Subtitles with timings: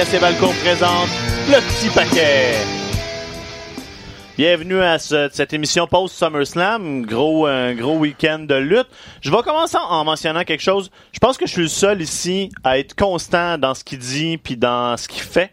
[0.00, 1.08] RDS et Balcon présente
[1.48, 2.54] le petit paquet.
[4.38, 8.86] Bienvenue à ce- cette émission post SummerSlam, gros un gros week-end de lutte.
[9.20, 10.90] Je vais commencer en mentionnant quelque chose.
[11.12, 14.38] Je pense que je suis le seul ici à être constant dans ce qu'il dit
[14.38, 15.52] puis dans ce qu'il fait.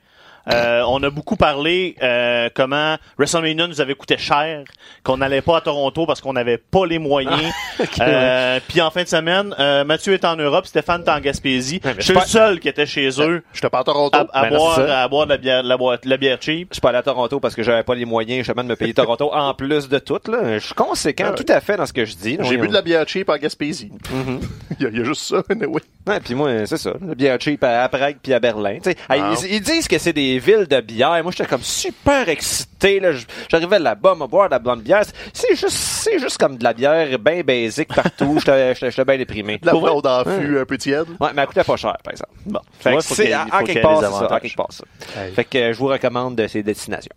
[0.51, 4.63] Euh, on a beaucoup parlé euh, comment WrestleMania nous avait coûté cher,
[5.03, 7.53] qu'on n'allait pas à Toronto parce qu'on n'avait pas les moyens.
[7.99, 11.79] Euh, Puis en fin de semaine, Mathieu est en Europe, Stéphane est en Gaspésie.
[11.83, 14.17] je suis je le seul qui était chez eux J'étais pas à Toronto.
[14.17, 16.69] à, à Ben boire, à boire de la bière, la, bière cheap.
[16.71, 18.75] Je suis pas allé à Toronto parce que j'avais pas les moyens justement de me
[18.75, 20.19] payer Toronto en plus de tout.
[20.27, 20.57] Là.
[20.59, 22.37] Je suis conséquent Ah tout à fait dans ce que je dis.
[22.41, 23.91] J'ai bu de la bière cheap en Gaspésie.
[24.11, 24.39] Mhm.
[24.79, 25.81] il, y a, il y a juste ça, anyway.
[26.07, 26.93] Ouais, puis moi, c'est ça.
[27.05, 28.77] La bière cheap à, à Prague puis à Berlin.
[29.09, 29.35] Wow.
[29.49, 31.21] ils disent que c'est des villes de bière.
[31.23, 32.99] Moi, j'étais comme super excité.
[32.99, 33.11] Là.
[33.49, 35.03] J'arrivais là-bas, me boire de la blonde bière.
[35.33, 38.39] C'est juste, c'est juste comme de la bière bien basique partout.
[38.45, 39.59] J'étais bien déprimé.
[39.63, 41.07] La blonde en fût un peu tiède.
[41.19, 42.31] Ouais, mais elle coûtait pas cher, par exemple.
[42.45, 44.39] Bon, Fait Ouais, que c'est, faut en qu'il y quelque part, des ça.
[44.41, 44.83] Quelque part, ça.
[45.17, 45.33] Hey.
[45.33, 47.13] Fait que euh, je vous recommande de ces destinations.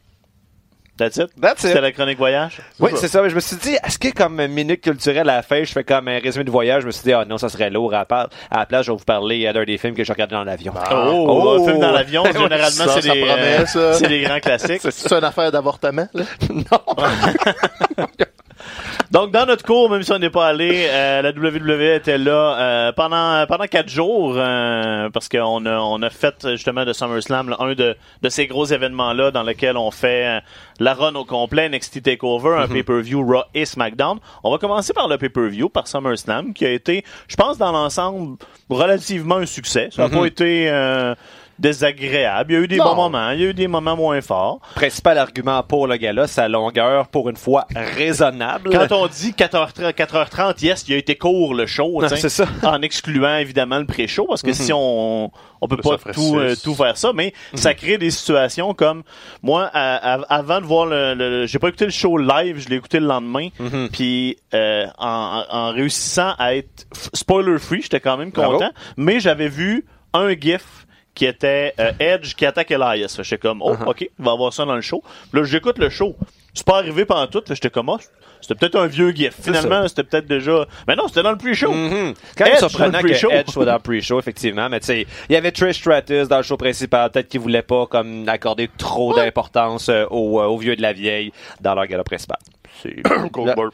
[1.01, 1.31] That's it?
[1.41, 1.69] That's it.
[1.69, 2.59] C'était la chronique voyage?
[2.79, 3.23] Oui, c'est ça.
[3.23, 5.83] Mais je me suis dit, est-ce que comme minute culturelle à la fin, je fais
[5.83, 7.95] comme un résumé de voyage, je me suis dit, ah non, ça serait lourd.
[7.95, 10.13] À part- à la place, je vais vous parler euh, d'un des films que j'ai
[10.13, 10.75] regardé dans l'avion.
[10.93, 11.59] Oh, Oh.
[11.63, 13.93] un film dans l'avion, généralement, ça, c'est ça des, promet, euh, ça.
[13.95, 14.83] c'est des grands classiques.
[14.91, 16.25] C'est une affaire d'avortement, là?
[19.11, 22.57] Donc, dans notre cours, même si on n'est pas allé, euh, la WWE était là
[22.61, 27.49] euh, pendant pendant quatre jours euh, parce qu'on a on a fait justement de SummerSlam
[27.49, 30.41] là, un de de ces gros événements là dans lequel on fait euh,
[30.79, 34.21] la run au complet NXT Takeover, un pay-per-view Raw et SmackDown.
[34.45, 38.37] On va commencer par le pay-per-view, par SummerSlam, qui a été, je pense, dans l'ensemble
[38.69, 39.89] relativement un succès.
[39.91, 41.17] Ça n'a pas été euh,
[41.61, 42.53] désagréable.
[42.53, 42.85] Il y a eu des Non.
[42.87, 44.61] bons moments, il y a eu des moments moins forts.
[44.75, 48.71] Principal argument pour le gala, sa longueur, pour une fois raisonnable.
[48.71, 52.29] Quand on dit 4h30, 4h30, yes, il a été court le show, Non, t'sais, c'est
[52.29, 52.47] ça.
[52.65, 55.31] en excluant évidemment le pré-show, parce que si on
[55.63, 59.03] on peut Ça pas tout euh, tout faire ça, mais ça crée des situations comme
[59.43, 62.69] moi à- à- avant de voir le, le- j'ai pas écouté le show live, je
[62.71, 63.49] l'ai écouté le lendemain,
[63.93, 68.55] puis euh, en, en- réussissant à être spoiler free, j'étais quand même Bravo.
[68.55, 73.19] content, mais j'avais vu un gif qui était euh, Edge qui attaque Elias.
[73.23, 75.03] J'étais comme, oh, ok, on va avoir ça dans le show.
[75.33, 76.17] Là, j'écoute le show.
[76.55, 77.43] C'est pas arrivé pendant tout.
[77.47, 77.99] J'étais comme, oh,
[78.41, 79.35] c'était peut-être un vieux gif.
[79.41, 80.67] Finalement, c'était peut-être déjà.
[80.89, 81.71] Mais non, c'était dans le pre-show.
[81.73, 82.15] Mhm.
[82.37, 83.33] Quand même surprenant que.
[83.33, 84.69] Edge soit dans le pre-show, effectivement.
[84.69, 87.11] Mais tu sais, il y avait Trish Stratus dans le show principal.
[87.11, 90.93] Peut-être qu'ils voulaient pas comme accorder trop d'importance euh, aux, euh, aux vieux de la
[90.93, 92.39] vieille dans leur gala principal.
[92.83, 93.03] C'est-
[93.33, 93.71] Goldberg.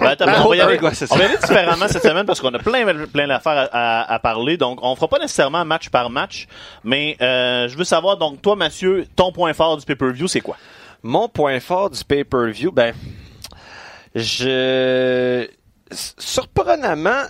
[0.00, 1.14] Ben, attends, on va y aller, Ouais, c'est ça.
[1.14, 4.14] on va y aller différemment cette semaine parce qu'on a plein, plein d'affaires à, à-
[4.14, 4.56] à parler.
[4.56, 6.46] Donc, on fera pas nécessairement match par match,
[6.84, 10.56] mais euh, je veux savoir, donc, toi, Mathieu, ton point fort du pay-per-view, c'est quoi?
[11.02, 12.94] Mon point fort du pay-per-view, ben,
[14.14, 15.46] je,
[16.18, 17.22] surprenamment,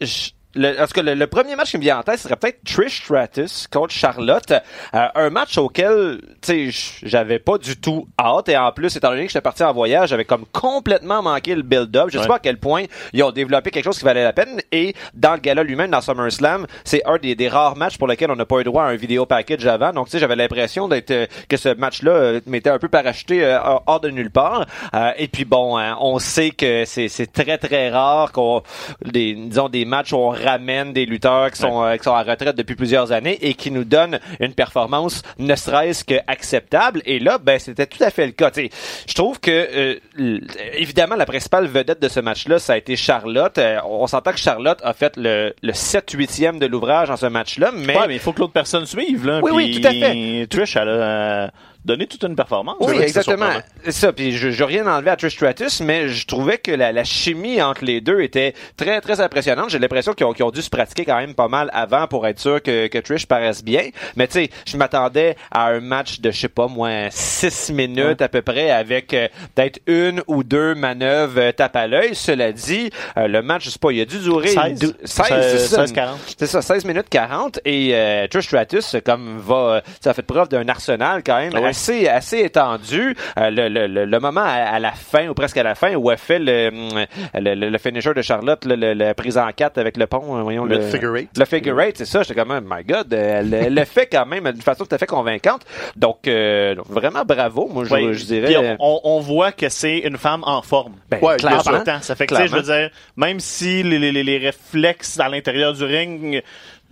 [0.00, 2.36] je- le, en tout cas, le, le premier match qui me vient en tête serait
[2.36, 4.52] peut-être Trish Stratus contre Charlotte.
[4.94, 8.48] Euh, un match auquel, tu sais, j'avais pas du tout hâte.
[8.48, 11.62] Et en plus, étant donné que j'étais parti en voyage, j'avais comme complètement manqué le
[11.62, 12.06] build-up.
[12.08, 12.28] Je sais Ouais.
[12.28, 14.60] pas à quel point ils ont développé quelque chose qui valait la peine.
[14.72, 18.30] Et dans le gala lui-même, dans SummerSlam, c'est un des, des rares matchs pour lesquels
[18.30, 19.92] on n'a pas eu droit à un vidéo package avant.
[19.92, 23.44] Donc, tu sais, j'avais l'impression d'être euh, que ce match-là euh, m'était un peu parachuté
[23.44, 24.66] euh, hors de nulle part.
[24.94, 28.62] Euh, et puis bon, hein, on sait que c'est c'est très très rare qu'on
[29.04, 32.22] des disons des matchs où on ramène des lutteurs qui sont euh, qui sont à
[32.22, 37.02] retraite depuis plusieurs années et qui nous donnent une performance ne serait-ce que acceptable.
[37.06, 38.50] Et là, ben c'était tout à fait le cas.
[38.50, 38.70] Tu sais,
[39.08, 40.40] je trouve que euh,
[40.74, 43.56] évidemment la principale vedette de ce match-là, ça a été Charlotte.
[43.58, 47.70] Euh, on s'entend que Charlotte a fait le, le 7-8e de l'ouvrage dans ce match-là,
[47.74, 49.40] mais Ouais, mais il faut que l'autre personne suive, là.
[49.42, 50.46] Oui, oui, tout à fait.
[50.48, 51.48] Trish, elle a euh,
[51.84, 52.76] donné toute une performance.
[52.80, 53.50] Oui, exactement.
[53.88, 54.12] ça.
[54.12, 57.60] Puis je, je rien enlevé à Trish Stratus, mais je trouvais que la, la chimie
[57.62, 59.70] entre les deux était très très impressionnante.
[59.70, 62.26] J'ai l'impression qu'ils ont, qu'ils ont dû se pratiquer quand même pas mal avant pour
[62.26, 63.88] être sûr que, que Trish paraisse bien.
[64.16, 68.22] Mais tu sais, je m'attendais à un match de je sais pas moi six minutes
[68.22, 72.14] à peu près avec euh, peut-être une ou deux manœuvres euh, tape à l'œil.
[72.14, 74.78] Cela dit, euh, le match, je sais pas, il a dû durer 16.
[74.78, 75.76] dou- 16, c'est ça.
[75.86, 76.18] 16, 40.
[76.38, 80.48] C'est ça, 16 minutes 40 et euh, Trish Stratus comme va ça a fait preuve
[80.48, 81.73] d'un arsenal quand même ouais.
[81.74, 83.16] Assez assez étendu.
[83.38, 85.94] Euh, le, le, le, le moment à, à la fin ou presque à la fin
[85.96, 87.04] où elle fait le hum,
[87.34, 90.36] le, le, le finisher de Charlotte, le, le, la prise en quatre avec le pont,
[90.38, 91.30] euh, voyons Le le figure eight.
[91.36, 92.22] Le figure eight, c'est ça.
[92.22, 95.06] J'étais comme my God, elle, elle le fait quand même d'une façon tout à fait
[95.06, 95.62] convaincante.
[95.96, 98.46] Donc, euh, vraiment bravo, moi je, je dirais.
[98.46, 100.92] Puis on, on- voit que c'est une femme en forme.
[101.10, 101.82] Ben, Ouais, En clairement.
[102.02, 102.88] Ça fait que, tu sais, je veux Clairement.
[102.88, 106.42] dire, même si les, les, les réflexes à l'intérieur du ring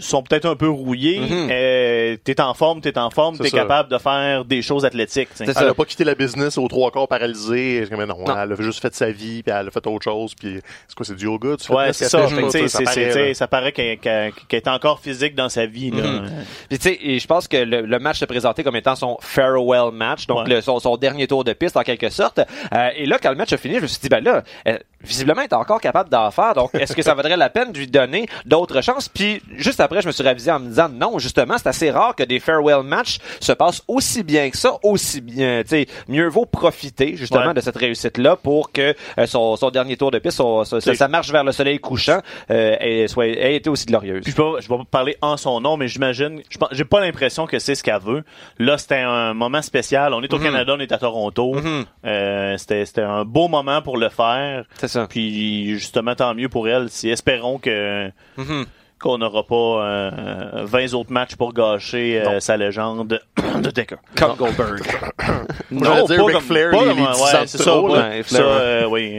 [0.03, 1.21] sont peut-être un peu rouillés.
[1.21, 1.49] Mhm.
[1.51, 3.59] Euh, t'es en forme, t'es en forme, C'est t'es ça.
[3.59, 5.29] capable de faire des choses athlétiques.
[5.41, 7.85] Elle a pas quitté la business aux trois quarts paralysée.
[7.91, 8.37] Mais non, Non.
[8.43, 10.35] elle a juste fait sa vie, puis elle a fait autre chose.
[10.35, 11.57] Puis c'est quoi, c'est du yoga?
[11.57, 12.27] Tu Ouais, c'est ça.
[12.29, 15.91] Fait ça paraît, ça paraît qu'elle qu'elle- qu'elle est encore physique dans sa vie.
[15.91, 16.03] Là.
[16.03, 16.31] Mhm.
[16.69, 19.17] Puis tu sais, et je pense que le, le match s'est présenté comme étant son
[19.21, 20.55] farewell match, donc Ouais.
[20.55, 22.41] le- son, son dernier tour de piste en quelque sorte.
[22.75, 24.79] Euh, et là, quand le match a fini, je me suis dit, ben là, euh,
[25.05, 26.55] visiblement, est encore capable d'en faire.
[26.55, 29.09] Donc, est-ce que ça vaudrait la peine de lui donner d'autres chances?
[29.09, 32.15] Puis juste après, je me suis ravisé en me disant, non, justement, c'est assez rare
[32.15, 35.63] que des farewell matchs se passent aussi bien que ça, aussi bien.
[35.63, 37.55] Tu sais, mieux vaut profiter justement Ouais.
[37.55, 41.31] de cette réussite-là pour que euh, son, son dernier tour de piste, son- sa marche
[41.33, 42.21] vers le soleil couchant,
[42.51, 44.23] euh, ait, soit, ait été aussi glorieuse.
[44.23, 46.41] Puis je vais, je vais pas parler en son nom, mais j'imagine,
[46.71, 48.23] j'ai pas l'impression que c'est ce qu'elle veut.
[48.59, 50.15] Là, c'était un moment spécial.
[50.15, 50.45] On est au Mhm.
[50.45, 51.55] Canada, on est à Toronto.
[51.55, 51.85] Mhm.
[52.07, 54.65] Euh, c'était, c'était un beau moment pour le faire.
[54.93, 55.06] Ça.
[55.09, 56.89] Puis justement, tant mieux pour elle.
[56.91, 58.67] Si espérons que Mhm.
[59.00, 59.55] qu'on n'aura pas
[59.85, 63.19] euh, 20 autres matchs pour gâcher euh, sa légende
[63.62, 63.97] de Decker.
[64.17, 64.81] Comme Goldberg.
[65.71, 68.09] Dire Ric comme- Flair, pas comme- ouais, 10 ans de c'est trop, ça.
[68.09, 69.17] Ouais, ça, euh, oui.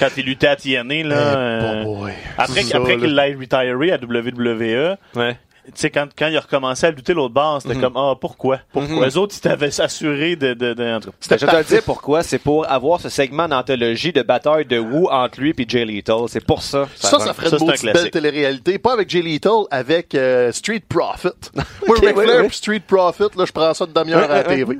[0.00, 2.12] Quand il luttait à TNA, là, boy.
[2.38, 5.36] après, après qu'il l'ait retiré à WWE, Ouais.
[5.66, 8.58] Tu sais, quand, quand il a recommencé à lutter l'autre bord, c'était comme, ah, pourquoi?
[8.72, 9.06] Pourquoi?
[9.06, 10.74] Les autres, ils t'avaient assuré de, de, de.
[10.74, 12.22] Ben, je vais te le dire pourquoi.
[12.22, 16.22] C'est pour avoir ce segment d'anthologie de bataille de Wu entre lui et Jay Lethal.
[16.28, 16.88] C'est pour ça.
[16.96, 17.24] Ça, va.
[17.26, 18.78] ça ferait Ça, une c'est un maudite belle télé-réalité.
[18.78, 21.28] Pas avec Jay Lethal, avec euh, Street Profit.
[21.86, 24.44] Moi, Ok, Ric Flair puis Street Profit, là, je prends ça de demi-heure à la
[24.44, 24.76] TV.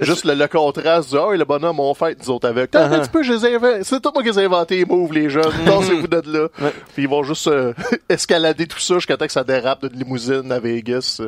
[0.00, 2.74] Juste le, le contraste du «Ah, le bonhomme, on fait, nous autres avec.
[2.74, 2.94] Attends Uh-huh.
[2.94, 3.82] un petit peu.
[3.82, 5.52] C'est tout moi qui les ai inventés, les moves, les jeunes.
[5.66, 6.48] Dansez-vous de là.
[6.94, 7.72] Puis ils vont juste euh,
[8.08, 11.20] escalader tout ça jusqu'à temps que ça dérape d'une limousine à Vegas.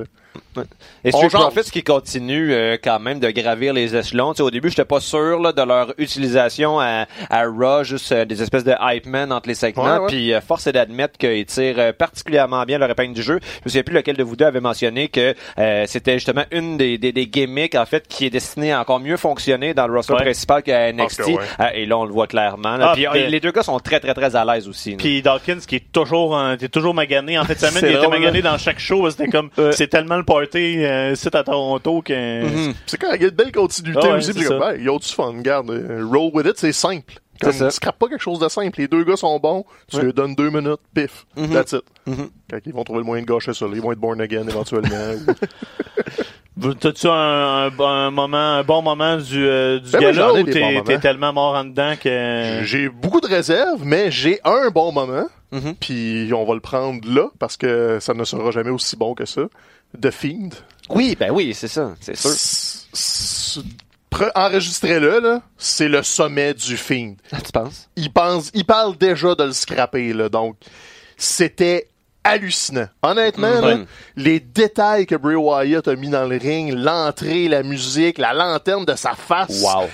[1.05, 1.31] Et jase.
[1.31, 4.33] Profits qui continue euh, quand même de gravir les échelons.
[4.33, 8.13] Tu sais, au début, j'étais pas sûr là, de leur utilisation à, à Raw, juste
[8.13, 10.07] euh, des espèces de hype men entre les segments.
[10.09, 13.39] Puis euh, force est d'admettre qu'ils tirent euh, particulièrement bien leur épingle du jeu.
[13.43, 16.77] Je me souviens plus lequel de vous deux avait mentionné que euh, c'était justement une
[16.77, 19.95] des, des, des gimmicks en fait qui est destinée à encore mieux fonctionner dans le
[19.97, 20.23] roster Ouais.
[20.23, 21.17] principal qu'à NXT.
[21.23, 21.39] Que ouais.
[21.61, 22.77] Euh, et là, on le voit clairement.
[22.81, 24.97] Ah, puis les deux gars sont très très très à l'aise aussi.
[24.97, 28.43] Puis Dawkins qui est toujours euh, t'es toujours magané en fait semaine il était magané
[28.43, 32.75] dans chaque show c'était comme c'est tellement le party euh, ici à Toronto que Mhm.
[32.87, 34.33] C'est quand il y a de belle continuité Ah ouais, aussi.
[34.33, 35.33] c'est hey, ils ont du fun.
[35.37, 37.15] Regarde, euh, roll with it, c'est simple.
[37.41, 37.71] Comme, C'est ça.
[37.71, 38.79] scrape pas quelque chose de simple.
[38.81, 39.65] Les deux gars sont bons.
[39.89, 40.03] Tu Ouais.
[40.05, 41.27] leur donnes deux minutes, pif.
[41.37, 41.49] Mhm.
[41.55, 41.83] That's it.
[42.07, 42.29] Mhm.
[42.51, 44.89] Quand ils vont trouver le moyen de gâcher ça, ils vont être born again éventuellement.
[46.63, 50.43] ou- T'as-tu un, un, un moment, un bon moment du, euh, du Ben, gala ou
[50.45, 52.61] t'es tellement mort en dedans que...
[52.65, 55.27] J'ai beaucoup de réserves, mais j'ai un bon moment.
[55.53, 55.75] Mhm.
[55.81, 59.25] Puis on va le prendre là, parce que ça ne sera jamais aussi bon que
[59.25, 59.43] ça.
[60.01, 60.51] The Fiend.
[60.91, 63.63] Oui, ben oui, c'est ça, c'est sûr.
[64.35, 65.43] Enregistrez-le, là.
[65.57, 67.15] C'est le sommet du Fiend.
[67.45, 67.89] Tu penses?
[67.97, 70.29] il pense, il parle déjà de le scraper, là.
[70.29, 70.57] Donc,
[71.17, 71.89] c'était
[72.25, 72.89] hallucinant.
[73.03, 73.87] Honnêtement, là, Mhm.
[74.17, 78.85] les détails que Bray Wyatt a mis dans le ring, l'entrée, la musique, la lanterne
[78.85, 79.63] de sa face.
[79.63, 79.89] Wow.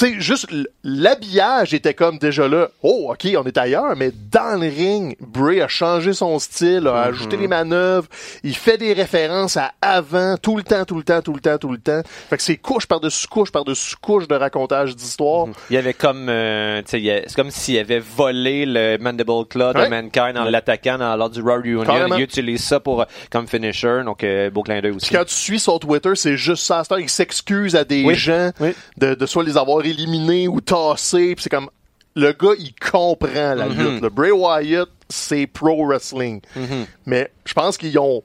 [0.00, 0.46] Tu sais, juste
[0.82, 2.68] l'habillage était comme déjà là.
[2.82, 7.02] Oh, ok, on est ailleurs, mais dans le ring, Bray a changé son style, a
[7.02, 8.06] ajouté les manœuvres,
[8.42, 11.58] il fait des références à avant, tout le temps, tout le temps, tout le temps,
[11.58, 12.00] tout le temps.
[12.30, 15.48] Fait que c'est couche par-dessus couche par-dessus couche de racontage d'histoire.
[15.68, 19.74] Il y avait comme, euh, tu sais, c'est comme s'il avait volé le Mandible Claw
[19.74, 19.86] de.
[19.86, 21.84] Mankind en l'attaquant lors du Raw Reunion.
[21.84, 22.14] Carrément.
[22.16, 25.08] Il utilise ça pour, euh, comme finisher, donc euh, beau clin d'œil aussi.
[25.08, 26.82] Puis quand tu suis son Twitter, c'est juste ça.
[26.98, 28.14] il s'excuse à des Oui.
[28.14, 28.70] gens Oui.
[28.96, 30.60] de, de soit les avoir éliminés ou.
[30.60, 31.68] Puis c'est comme
[32.16, 33.78] le gars, il comprend la Mhm.
[33.78, 34.02] lutte.
[34.02, 36.40] Le Bray Wyatt, c'est pro wrestling.
[36.56, 36.86] Mhm.
[37.06, 38.22] Mais je pense qu'ils ont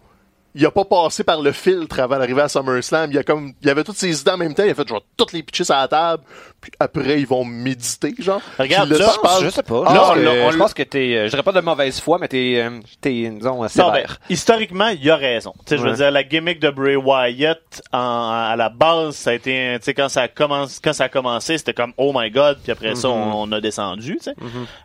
[0.55, 3.11] il a pas passé par le filtre avant d'arriver à SummerSlam.
[3.11, 4.63] Il y a comme, il y avait toutes ses idées en même temps.
[4.63, 6.23] Il a fait, vais toutes les pitcher sur la table.
[6.61, 8.41] Puis après, ils vont méditer, genre.
[8.57, 8.97] Regarde, là,
[9.41, 9.83] Je sais pas.
[9.85, 11.99] Ah, je, pense que, on- je pense que t'es, euh, je dirais pas de mauvaise
[11.99, 15.53] foi, mais t'es, euh, t'es, disons, euh, Non, ben, historiquement, il a raison.
[15.59, 15.95] Tu sais, je veux Ouais.
[15.97, 19.93] dire, la gimmick de Bray Wyatt, en- à la base, ça a été, tu sais,
[19.93, 22.95] quand ça a commencé, quand ça a commencé, c'était comme, oh my god, puis après
[22.95, 23.11] ça, Mm-hmm.
[23.11, 24.35] on, on a descendu, tu sais.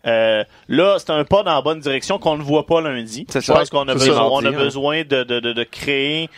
[0.07, 3.27] Euh, là, c'est un pas dans la bonne direction qu'on ne voit pas lundi.
[3.31, 3.55] C'est Je ça.
[3.55, 4.53] pense qu'on a besoin, on a hein.
[4.53, 6.29] besoin de, de, de, de créer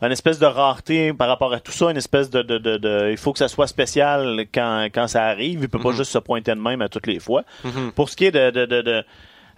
[0.00, 3.08] une espèce de rareté par rapport à tout ça, une espèce de, de, de, de-
[3.12, 5.60] il faut que ça soit spécial quand, quand ça arrive.
[5.62, 7.44] Il peut pas juste se pointer de même à toutes les fois.
[7.94, 9.04] Pour ce qui est de, de, de, de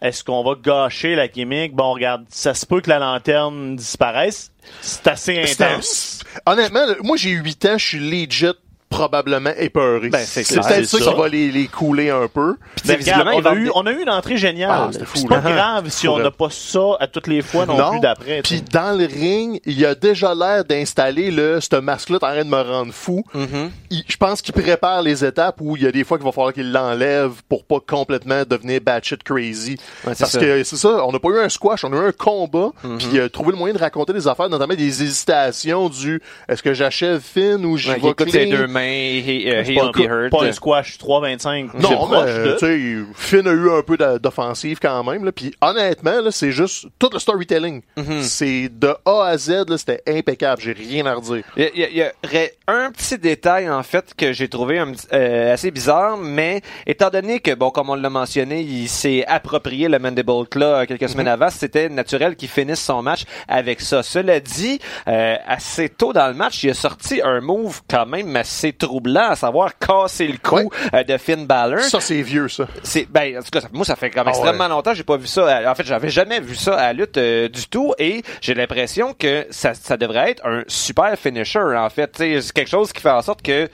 [0.03, 1.73] est-ce qu'on va gâcher la gimmick?
[1.73, 4.53] Bon, regarde, ça se peut que la lanterne disparaisse.
[4.83, 6.23] C'est assez intense.
[6.45, 8.49] Honnêtement, moi j'ai 8 ans, je suis legit
[8.95, 10.09] probablement épeurés.
[10.11, 11.11] Ben, c'est peut-être ça, ça.
[11.13, 12.57] qui va les, les couler un peu.
[12.87, 14.71] Mais visiblement, regarde, ils on, a eu, des- on a eu une entrée géniale.
[14.73, 15.51] Ah, c'est pas là.
[15.53, 18.43] grave si on n'a pas ça à toutes les fois non, plus d'après.
[18.43, 22.45] Puis dans le ring, il a déjà l'air d'installer le ce masque-là t'es en train
[22.45, 23.25] de me rendre fou.
[23.35, 24.03] Mm-hmm.
[24.09, 26.53] Je pense qu'il prépare les étapes où il y a des fois qu'il va falloir
[26.53, 29.73] qu'il l'enlève pour pas complètement devenir batshit crazy.
[30.07, 30.39] Ouais, c'est Parce ça.
[30.41, 32.97] que c'est ça, on n'a pas eu un squash, on a eu un combat, Mm-hmm.
[32.99, 36.63] puis il a trouvé le moyen de raconter des affaires, notamment des hésitations du est-ce
[36.63, 38.57] que j'achève Finn ou je Ouais, vais écoute ses clean?
[38.59, 40.31] deux mains, he, uh, he'll pas, be hurt.
[40.31, 41.71] pas un squash 3-25.
[41.73, 45.25] C'est Non, mais, de- tu sais, Finn a eu un peu d'offensive quand même.
[45.25, 45.33] Là.
[45.33, 47.83] Puis honnêtement, là, c'est juste tout le storytelling.
[47.97, 48.23] Mhm.
[48.23, 50.61] C'est de A à Z, là, c'était impeccable.
[50.63, 51.45] J'ai rien à redire.
[51.57, 54.79] Il y, y a- il y aurait un petit détail en fait que j'ai trouvé
[54.79, 59.25] un euh, assez bizarre, mais étant donné que bon, comme on l'a mentionné, il s'est
[59.27, 63.81] approprié le Mandible Claw euh, quelques semaines avant, c'était naturel qu'il finisse son match avec
[63.81, 64.03] ça.
[64.03, 68.35] Cela dit, euh, assez tôt dans le match, il a sorti un move quand même
[68.37, 70.69] assez troublant, à savoir casser le cou Ouais.
[70.95, 71.81] euh, de Finn Balor.
[71.81, 72.67] Ça, c'est vieux, ça.
[72.83, 75.17] C'est ben en tout cas moi ça fait comme Ah extrêmement longtemps que j'ai pas
[75.17, 75.43] vu ça.
[75.43, 78.55] Euh, En fait, j'avais jamais vu ça à la lutte euh, du tout et j'ai
[78.55, 83.01] l'impression que ça, ça devrait être un super finisher en fait, c'est quelque chose qui
[83.01, 83.69] fait en sorte que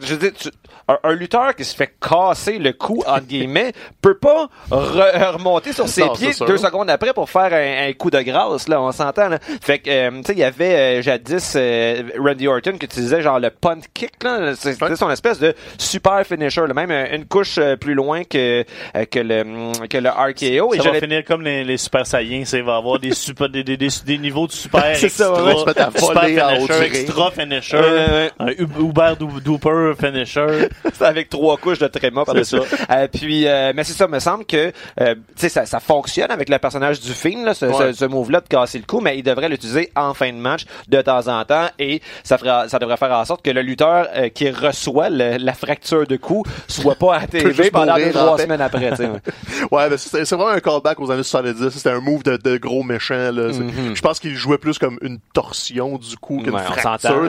[0.00, 0.48] je veux dire, tu-
[0.88, 5.72] un, un lutteur qui se fait casser le cou entre guillemets peut pas re- remonter
[5.72, 8.80] sur ses Non, pieds deux secondes après pour faire un, un coup de grâce là,
[8.80, 9.38] on s'entend là.
[9.62, 13.22] Fait que euh, tu sais il y avait euh, jadis euh, Randy Orton qui utilisait
[13.22, 14.96] genre le punt kick là, C'est- c'était Ouais.
[14.96, 18.64] son espèce de super finisher, là, même euh, une couche euh, plus loin que
[18.96, 21.76] euh, que le hum, que le RKO et Ça je va finir comme les, les
[21.76, 22.44] Super Saiyans.
[22.44, 25.28] ça, Il va avoir des, super, des, des, des, des niveaux de super C'est ça,
[25.28, 30.68] extra, ouais, super finisher, extra finisher, Euh, un U- Uber Dou- Duper finisher.
[30.92, 32.56] C'est avec trois couches de tréma par dessus.
[32.90, 36.30] Euh, puis, euh, mais c'est ça, me semble que euh, tu sais ça, ça fonctionne
[36.30, 37.92] avec le personnage du film, là, ce, Ouais.
[37.92, 40.64] ce, ce move-là de casser le cou, mais il devrait l'utiliser en fin de match
[40.88, 44.08] de temps en temps et ça fera, ça devrait faire en sorte que le lutteur
[44.16, 48.38] euh, qui reçoit le- la fracture de cou soit pas à TV pendant deux, trois
[48.38, 48.90] semaines après.
[48.92, 49.08] ouais.
[49.70, 51.70] Ouais, mais c'est vraiment un callback aux années 70.
[51.70, 53.30] C'était un move de, de gros méchant.
[53.32, 53.52] Là.
[53.52, 56.54] C'est- Je pense qu'il jouait plus comme une torsion du coup qu'une.
[56.54, 57.28] Ouais, fracture.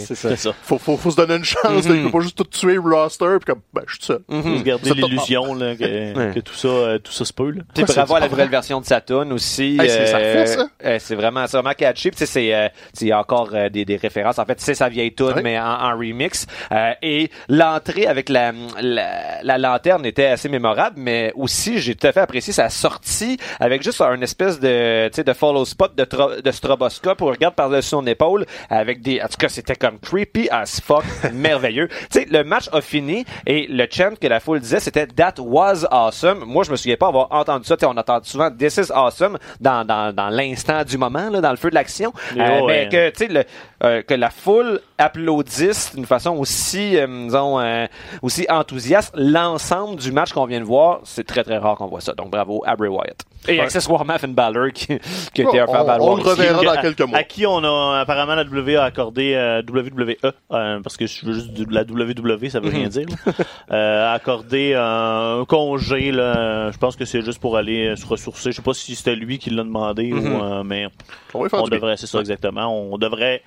[0.00, 0.50] C'est ça.
[0.62, 1.86] Faut, faut, faut se donner une chance.
[1.88, 1.94] là.
[1.94, 4.20] Il peut pas juste tout tuer le roster puis comme, ben, je suis tout seul.
[4.28, 6.34] Faut se garder l'illusion là, que, Ouais.
[6.34, 7.50] que tout ça, euh, tout ça se peut.
[7.50, 7.62] Là.
[7.74, 9.76] Puis c'est à la nouvelle version de Saturn aussi.
[9.80, 10.06] Hey, c'est-
[10.46, 10.66] ça.
[10.84, 12.10] euh, c'est vraiment, c'est vraiment catchy.
[12.10, 14.38] Puis tu sais, c'est, euh, tu sais, il y a encore euh, des, des références.
[14.38, 15.42] En fait, c'est sa vieille tune, Ouais.
[15.42, 16.46] mais en, en remix.
[16.72, 22.06] Euh, et l'entrée avec la, la, la lanterne était assez mémorable, mais aussi j'ai tout
[22.06, 25.94] à fait apprécié sa sortie avec juste un espèce de, tu sais, de follow spot
[25.96, 29.48] de, tro- de stroboscope où on regarde par-dessus son épaule avec des, en tout cas,
[29.48, 31.88] c'était comme creepy as fuck, merveilleux.
[31.88, 35.34] Tu sais, le match a fini et le chant que la foule disait, c'était That
[35.38, 36.44] was awesome.
[36.44, 37.76] Moi, je me souviens pas avoir entendu ça.
[37.76, 41.40] Tu sais, on entend souvent This is awesome dans, dans, dans l'instant du moment, là,
[41.40, 42.12] dans le feu de l'action.
[42.36, 43.28] Mais Euh, mais que, tu
[43.84, 47.86] euh, que la foule applaudisse d'une façon aussi, euh, disons, euh,
[48.22, 52.00] aussi enthousiaste l'ensemble du match qu'on vient de voir, c'est très très rare qu'on voit
[52.00, 52.12] ça.
[52.14, 53.27] Donc bravo à Bray Wyatt.
[53.46, 53.60] Et Ouais.
[53.60, 54.98] accessoirement Finn Balor qui,
[55.32, 57.18] qui était un On- fan valoir on le reverra dans quelques mois.
[57.18, 60.16] À qui on a apparemment la W a accordé euh, WWE
[60.52, 63.06] euh, parce que je veux juste la WWE, ça veut rien dire.
[63.70, 66.70] Euh, a accordé un congé là.
[66.72, 68.50] Je pense que c'est juste pour aller euh, se ressourcer.
[68.50, 70.88] Je sais pas si c'était lui qui l'a demandé ou euh, mais
[71.34, 72.66] On devrait, c'est ça exactement.
[72.92, 73.42] On devrait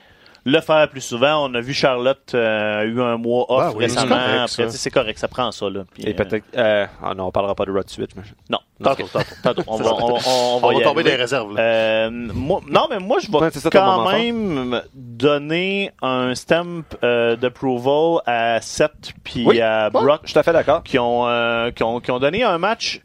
[0.45, 1.47] le faire plus souvent.
[1.49, 4.15] On a vu Charlotte euh, a eu un mois off Ben oui, récemment.
[4.17, 5.81] correct, c'est correct, ça prend ça là.
[5.93, 8.09] Puis, Et euh, peut-être, euh, ah non, on parlera pas de Rod Switch.
[8.15, 9.63] mais- non, tantôt, tantôt, tantôt.
[9.67, 11.53] On va, on, on, on va On va tomber des réserves.
[11.55, 11.61] là.
[11.61, 18.21] Euh, moi, non, mais moi, je vais Ouais, quand même donner un stamp euh, d'approval
[18.25, 19.61] à Seth puis Oui.
[19.61, 20.83] à Brock je suis tout à fait d'accord.
[20.83, 23.01] qui ont, euh, qui ont qui ont donné un match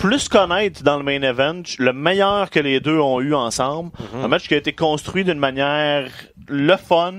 [0.00, 3.90] plus connaître dans le main event, le meilleur que les deux ont eu ensemble.
[4.14, 4.24] Mhm.
[4.24, 6.08] Un match qui a été construit d'une manière
[6.48, 7.12] le fun.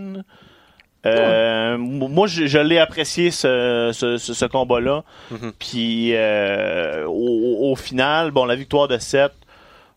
[1.06, 5.04] Euh, Moi, je, je l'ai apprécié ce, ce, ce, ce combat-là.
[5.32, 5.52] Mhm.
[5.58, 9.34] Puis euh, au, au final, bon, la victoire de Seth,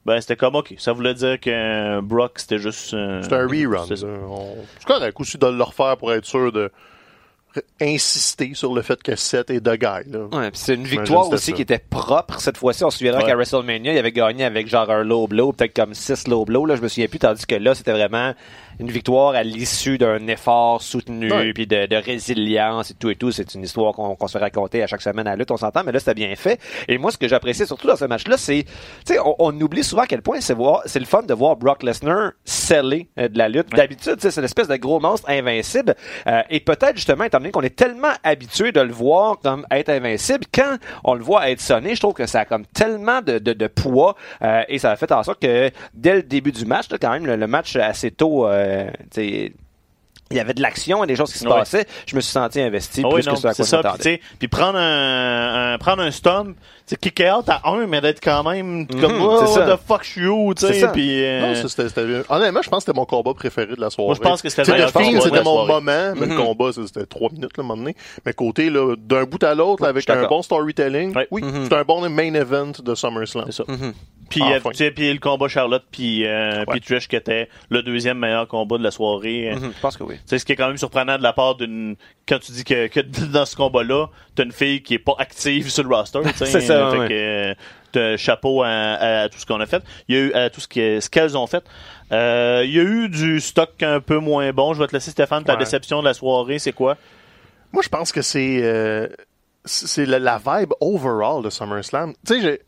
[0.07, 2.93] ben c'était comme ok, ça voulait dire que Brock c'était juste.
[2.93, 3.87] euh, C'est un rerun.
[3.88, 6.71] c'est correct aussi de le refaire pour être sûr de
[7.81, 10.11] insister sur le fait que Seth est de guy.
[10.11, 10.27] Là.
[10.33, 11.57] Ouais, puis c'est une victoire aussi ça.
[11.57, 12.85] qui était propre cette fois-ci.
[12.85, 13.27] On se souviendra Ouais.
[13.29, 16.67] qu'à WrestleMania, il avait gagné avec genre un low blow, peut-être comme six low blows,
[16.67, 18.35] là, je me souviens plus, tandis que là, c'était vraiment
[18.81, 21.52] une victoire à l'issue d'un effort soutenu, Ouais.
[21.52, 23.31] puis de, de résilience et tout et tout.
[23.31, 25.83] C'est une histoire qu'on se fait raconter à chaque semaine à la lutte, on s'entend,
[25.85, 26.61] mais là, c'était bien fait.
[26.88, 28.71] Et moi, ce que j'appréciais surtout dans ce match-là, c'est, tu
[29.14, 30.54] sais, on, on oublie souvent à quel point c'est
[30.99, 33.71] le fun de voir Brock Lesnar sceller euh, de la lutte.
[33.75, 35.95] D'habitude, tu sais, c'est une espèce de gros monstre invincible.
[36.26, 39.88] Euh, et peut-être justement, étant donné qu'on est tellement habitué de le voir comme être
[39.90, 43.38] invincible, quand on le voit être sonné, je trouve que ça a comme tellement de,
[43.38, 46.64] de, de poids euh, et ça a fait en sorte que dès le début du
[46.64, 48.63] match, là, quand même, le, le match assez tôt, euh,
[49.11, 49.54] tu sais,
[50.35, 51.55] il y avait de l'action et des choses qui se Ouais.
[51.55, 53.79] passaient, je me suis senti investi Ah plus oui, que ce à quoi ça.
[53.79, 54.03] Puis, m'attendais.
[54.03, 58.00] tu sais, puis prendre un, un- prendre un stomp, c'est kick out à un, mais
[58.00, 59.67] d'être quand même comme, Mhm, oh, c'est ça.
[59.67, 60.88] what the fuck you, tu sais.
[60.93, 64.09] Puis, euh, Non, c'était- Honnêtement, je pense que c'était mon combat préféré de la soirée.
[64.09, 65.81] Moi, je pense que c'était le le film, c'était mon moment,
[66.14, 66.37] mais le Mhm.
[66.37, 67.95] combat, c'était trois minutes, un moment donné.
[68.26, 71.67] Mais côté, là, d'un bout à l'autre, avec un bon storytelling, oui, Mhm.
[71.69, 73.45] c'est un bon main event de SummerSlam.
[73.47, 73.64] c'est ça.
[74.31, 74.71] Puis, Enfin.
[74.81, 78.79] euh, puis le combat Charlotte puis euh, puis Trish qui était le deuxième meilleur combat
[78.79, 79.50] de la soirée.
[79.50, 80.17] Euh, Je pense que oui.
[80.25, 82.64] Tu sais, ce qui est quand même surprenant de la part d'une quand tu dis
[82.64, 83.00] que, que
[83.33, 86.21] dans ce combat-là, t'as une fille qui est pas active sur le roster.
[86.23, 86.47] tu sais.
[86.47, 87.09] C'est ça, Fait ouais.
[87.09, 87.12] que,
[87.50, 87.54] euh,
[87.93, 89.83] t'as chapeau à, à tout ce qu'on a fait.
[90.09, 91.62] Il y a eu à tout ce que- ce qu'elles ont fait.
[92.12, 94.73] Euh, il y a eu du stock un peu moins bon.
[94.75, 95.45] Je vais te laisser Stéphane.
[95.45, 95.59] Ta Ouais.
[95.59, 96.97] déception de la soirée, c'est quoi?
[97.73, 99.09] Moi, je pense que c'est euh,
[99.66, 102.12] c'est la, la vibe overall de SummerSlam.
[102.26, 102.61] Tu sais, j'ai-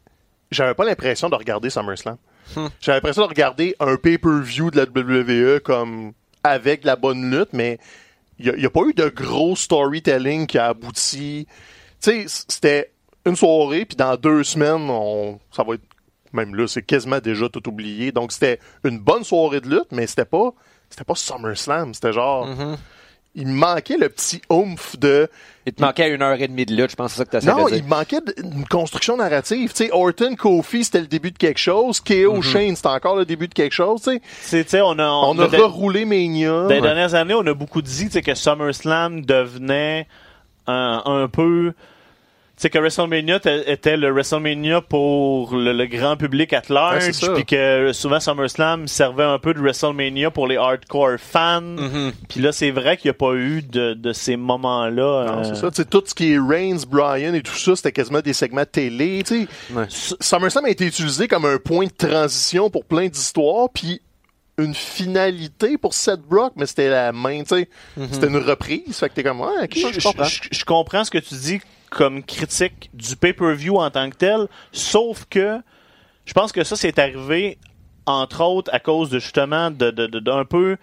[0.50, 2.16] j'avais pas l'impression de regarder SummerSlam.
[2.54, 2.66] Hmm.
[2.80, 6.12] J'avais l'impression de regarder un pay-per-view de la WWE comme
[6.46, 7.78] avec la bonne lutte, mais
[8.38, 11.46] il n'y a, pas eu de gros storytelling qui a abouti.
[12.02, 12.92] Tu sais, c'était
[13.24, 15.82] une soirée, puis dans deux semaines, on, ça va être
[16.32, 18.12] même là, c'est quasiment déjà tout oublié.
[18.12, 20.52] Donc c'était une bonne soirée de lutte, mais c'était pas
[20.90, 22.76] c'était pas SummerSlam, c'était genre Mhm.
[23.37, 25.28] Il me manquait le petit oomph de
[25.66, 27.31] Il te manquait une heure et demie de lutte, je pense que c'est ça que
[27.31, 27.76] tu essaies non, dire.
[27.76, 29.71] il manquait une construction narrative.
[29.75, 32.00] Tu sais, Orton, Kofi, c'était le début de quelque chose.
[32.00, 34.00] KO, Shane, c'était encore le début de quelque chose.
[34.02, 36.49] Tu sais, C'est, tu sais, on a, on a dans- reroulé Mania.
[36.62, 40.07] dans les dernières années, on a beaucoup dit tu sais, que SummerSlam devenait
[40.66, 41.73] un, un peu.
[42.56, 47.34] Tu sais, que WrestleMania était le WrestleMania pour le, le grand public at large, c'est
[47.34, 51.60] puis que souvent SummerSlam servait un peu de WrestleMania pour les hardcore fans.
[51.60, 52.12] Mhm.
[52.30, 55.02] Puis là, c'est vrai qu'il n'y a pas eu de, de ces moments-là.
[55.02, 55.84] Euh, c'est ça.
[55.84, 59.22] Tout ce qui est Reigns, Bryan et tout ça, c'était quasiment des segments télé.
[59.75, 59.84] Ouais.
[59.88, 64.00] SummerSlam a été utilisé comme un point de transition pour plein d'histoires, puis
[64.56, 67.68] une finalité pour Seth Brock, mais c'était la main, tu sais.
[68.10, 68.96] C'était une reprise.
[68.98, 70.25] Fait que t'es comme, ouais, je, je comprends.
[70.25, 71.60] je- je comprends ce que tu dis
[71.90, 75.61] comme critique du pay-per-view en tant que tel, sauf que
[76.25, 77.59] je pense que ça, c'est arrivé,
[78.07, 80.76] entre autres, à cause de justement de, de- de- d'un peu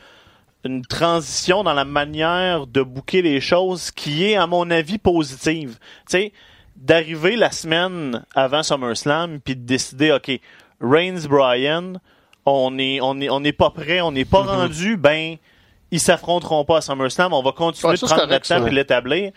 [0.66, 5.78] une transition dans la manière de bouquer les choses qui est, à mon avis, positive.
[6.10, 6.34] Tu sais,
[6.78, 10.32] d'arriver la semaine avant SummerSlam puis de décider, OK,
[10.80, 12.00] Reigns, Bryan,
[12.46, 15.36] on est, on est, on n'est pas prêt, on n'est pas rendu, ben,
[15.92, 19.32] ils s'affronteront pas à SummerSlam, on va continuer Ouais, de prendre notre temps puis l'établir.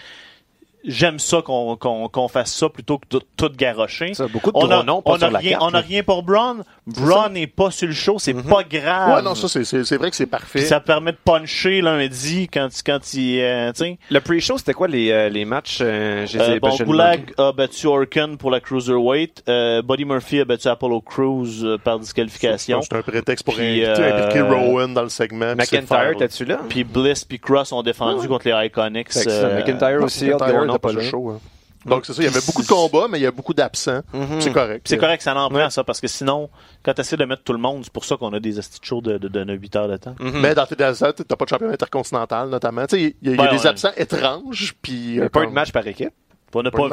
[0.86, 4.14] J'aime ça qu'on qu'on qu'on fasse ça plutôt que de tout garocher.
[4.14, 5.72] Ça, beaucoup de on a, noms, pas on sur a la rien, carte, on a
[5.72, 5.80] là.
[5.80, 6.58] rien pour Braun.
[6.86, 9.16] Braun n'est pas sur le show, c'est pas grave.
[9.16, 10.60] Ouais, non, ça, c'est- c'est c'est vrai que c'est parfait.
[10.60, 13.40] Puis ça permet de puncher lundi quand, quand il.
[13.40, 13.72] euh.
[14.10, 15.78] Le pre-show, c'était quoi les, euh, les matchs?
[15.80, 19.42] Euh, ai- Euh, bon, Goulag a battu Orkan pour la Cruiserweight.
[19.48, 22.80] Euh, Buddy Murphy a battu Apollo Crews euh, par disqualification.
[22.82, 25.54] C'est un prétexte pour Puis, euh, impliquer Rowan dans le segment.
[25.56, 26.60] McIntyre, t'es-tu là?
[26.68, 28.28] Puis Bliss puis Cross ont défendu Ouais.
[28.28, 29.08] contre les Iconics.
[29.26, 31.40] Euh, McIntyre aussi, McIntyre pas le show, hein.
[31.84, 34.00] Donc c'est ça, il y avait beaucoup de combats, mais il y a beaucoup d'absents.
[34.12, 34.40] Mhm.
[34.40, 34.86] C'est correct.
[34.88, 36.50] C'est correct, ça en prend ça, parce que sinon,
[36.82, 38.80] quand tu essaies de mettre tout le monde, c'est pour ça qu'on a des astuces
[38.82, 40.16] shows de, de, de 8 heures de temps.
[40.18, 40.40] Mhm.
[40.40, 42.86] Mais dans tes absents, t'as pas de champion intercontinental, notamment.
[42.88, 43.66] Tu sais, il y y a Ouais, des ouais.
[43.68, 44.92] absents étranges, puis...
[44.94, 46.10] Il n'y euh, a pas eu de match par équipe.
[46.54, 46.88] On n'a Pas on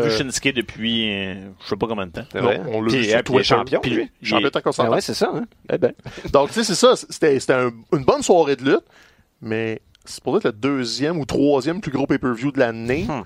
[0.00, 2.24] vu euh, Shinsuke depuis euh, je sais pas combien de temps.
[2.34, 2.60] Vrai.
[2.66, 3.44] on l'a Puis, vu sur euh, Twitter.
[3.44, 4.10] champion, Puis- lui.
[4.22, 4.94] Champion Ah intercontinental.
[4.94, 5.30] ouais, c'est ça.
[5.32, 5.44] Hein?
[5.72, 5.92] Eh ben.
[6.32, 6.96] Donc, tu sais, c'est ça.
[6.96, 8.84] C'était c'était un- une bonne soirée de lutte,
[9.40, 13.06] mais c'est pour être le deuxième ou troisième plus gros pay-per-view de l'année.
[13.08, 13.22] Hmm.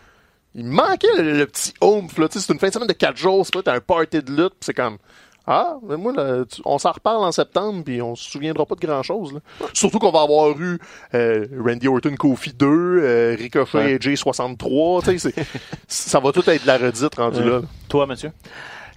[0.55, 2.29] Il manquait le, le petit oomph, là.
[2.29, 4.33] Tu sais, c'est une fin de semaine de quatre jours, c'est pas un party de
[4.33, 4.99] lutte, c'est comme...
[5.45, 8.77] Ah, mais moi, là, tu- on s'en reparle en septembre, puis on se souviendra pas
[8.77, 9.40] de grand-chose.
[9.75, 10.79] Surtout qu'on va avoir eu
[11.14, 13.92] euh, Randy Orton Kofi 2, euh, Ricochet Ouais.
[13.95, 15.03] et J63.
[15.05, 15.47] Tu sais, c'est-
[15.88, 17.45] ça va tout être de la redite rendu Ouais.
[17.51, 17.61] là.
[17.88, 18.31] Toi, Mathieu?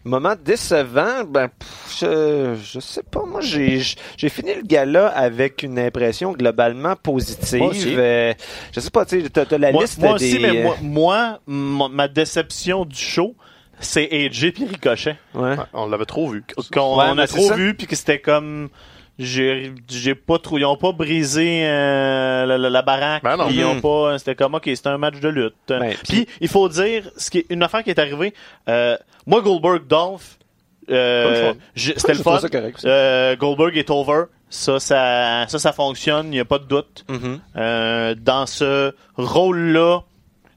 [0.05, 3.23] Moment décevant, ben, pff, je, je sais pas.
[3.25, 3.81] Moi, j'ai,
[4.17, 7.57] j'ai fini le gala avec une impression globalement positive.
[7.59, 7.95] Moi aussi.
[7.97, 8.33] Euh,
[8.71, 10.31] je sais pas, tu sais, t'as, t'as la moi, liste moi des.
[10.31, 13.35] aussi, mais euh, moi, moi, mon- ma déception du show,
[13.79, 15.17] c'est AJ puis Ricochet.
[15.33, 15.57] Ouais.
[15.57, 16.43] Ouais, on l'avait trop vu.
[16.71, 17.55] Qu'on Ouais, on a trop ça.
[17.55, 18.69] vu, puis que c'était comme...
[19.17, 20.57] J'ai j'ai pas trop...
[20.57, 23.23] Ils ont pas brisé euh, la, la- la baraque.
[23.23, 23.47] Ben non.
[23.49, 23.81] Ils ont Mhm.
[23.81, 24.17] pas...
[24.17, 25.55] C'était comme, OK, c'était un match de lutte.
[25.69, 28.33] Ben, puis, il faut dire, ce qui est, une affaire qui est arrivée,
[28.67, 30.37] euh, moi, Goldberg, Dolph,
[30.91, 32.39] euh, c'était Je le fun.
[32.39, 32.87] ça correct, ça.
[32.89, 34.23] Euh, Goldberg est over.
[34.49, 36.27] Ça, ça, ça, ça fonctionne.
[36.27, 37.05] Il n'y a pas de doute.
[37.09, 37.39] Mhm.
[37.55, 40.01] Euh, dans ce rôle-là,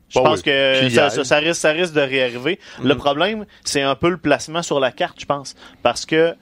[0.09, 0.43] je Bah pense oui.
[0.45, 2.59] que ça, il ça, ça risque, ça risque de réarriver.
[2.83, 2.99] Le Mhm.
[3.01, 5.55] problème, c'est un peu le placement sur la carte, je pense.
[5.83, 6.35] Parce que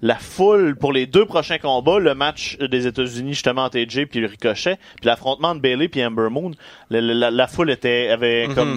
[0.00, 4.20] la foule pour les deux prochains combats, le match des États-Unis justement entre AJ puis
[4.20, 6.52] le Ricochet, puis l'affrontement de Bailey puis Ember Moon,
[6.90, 8.54] la, la- la foule était avait Mhm.
[8.54, 8.76] comme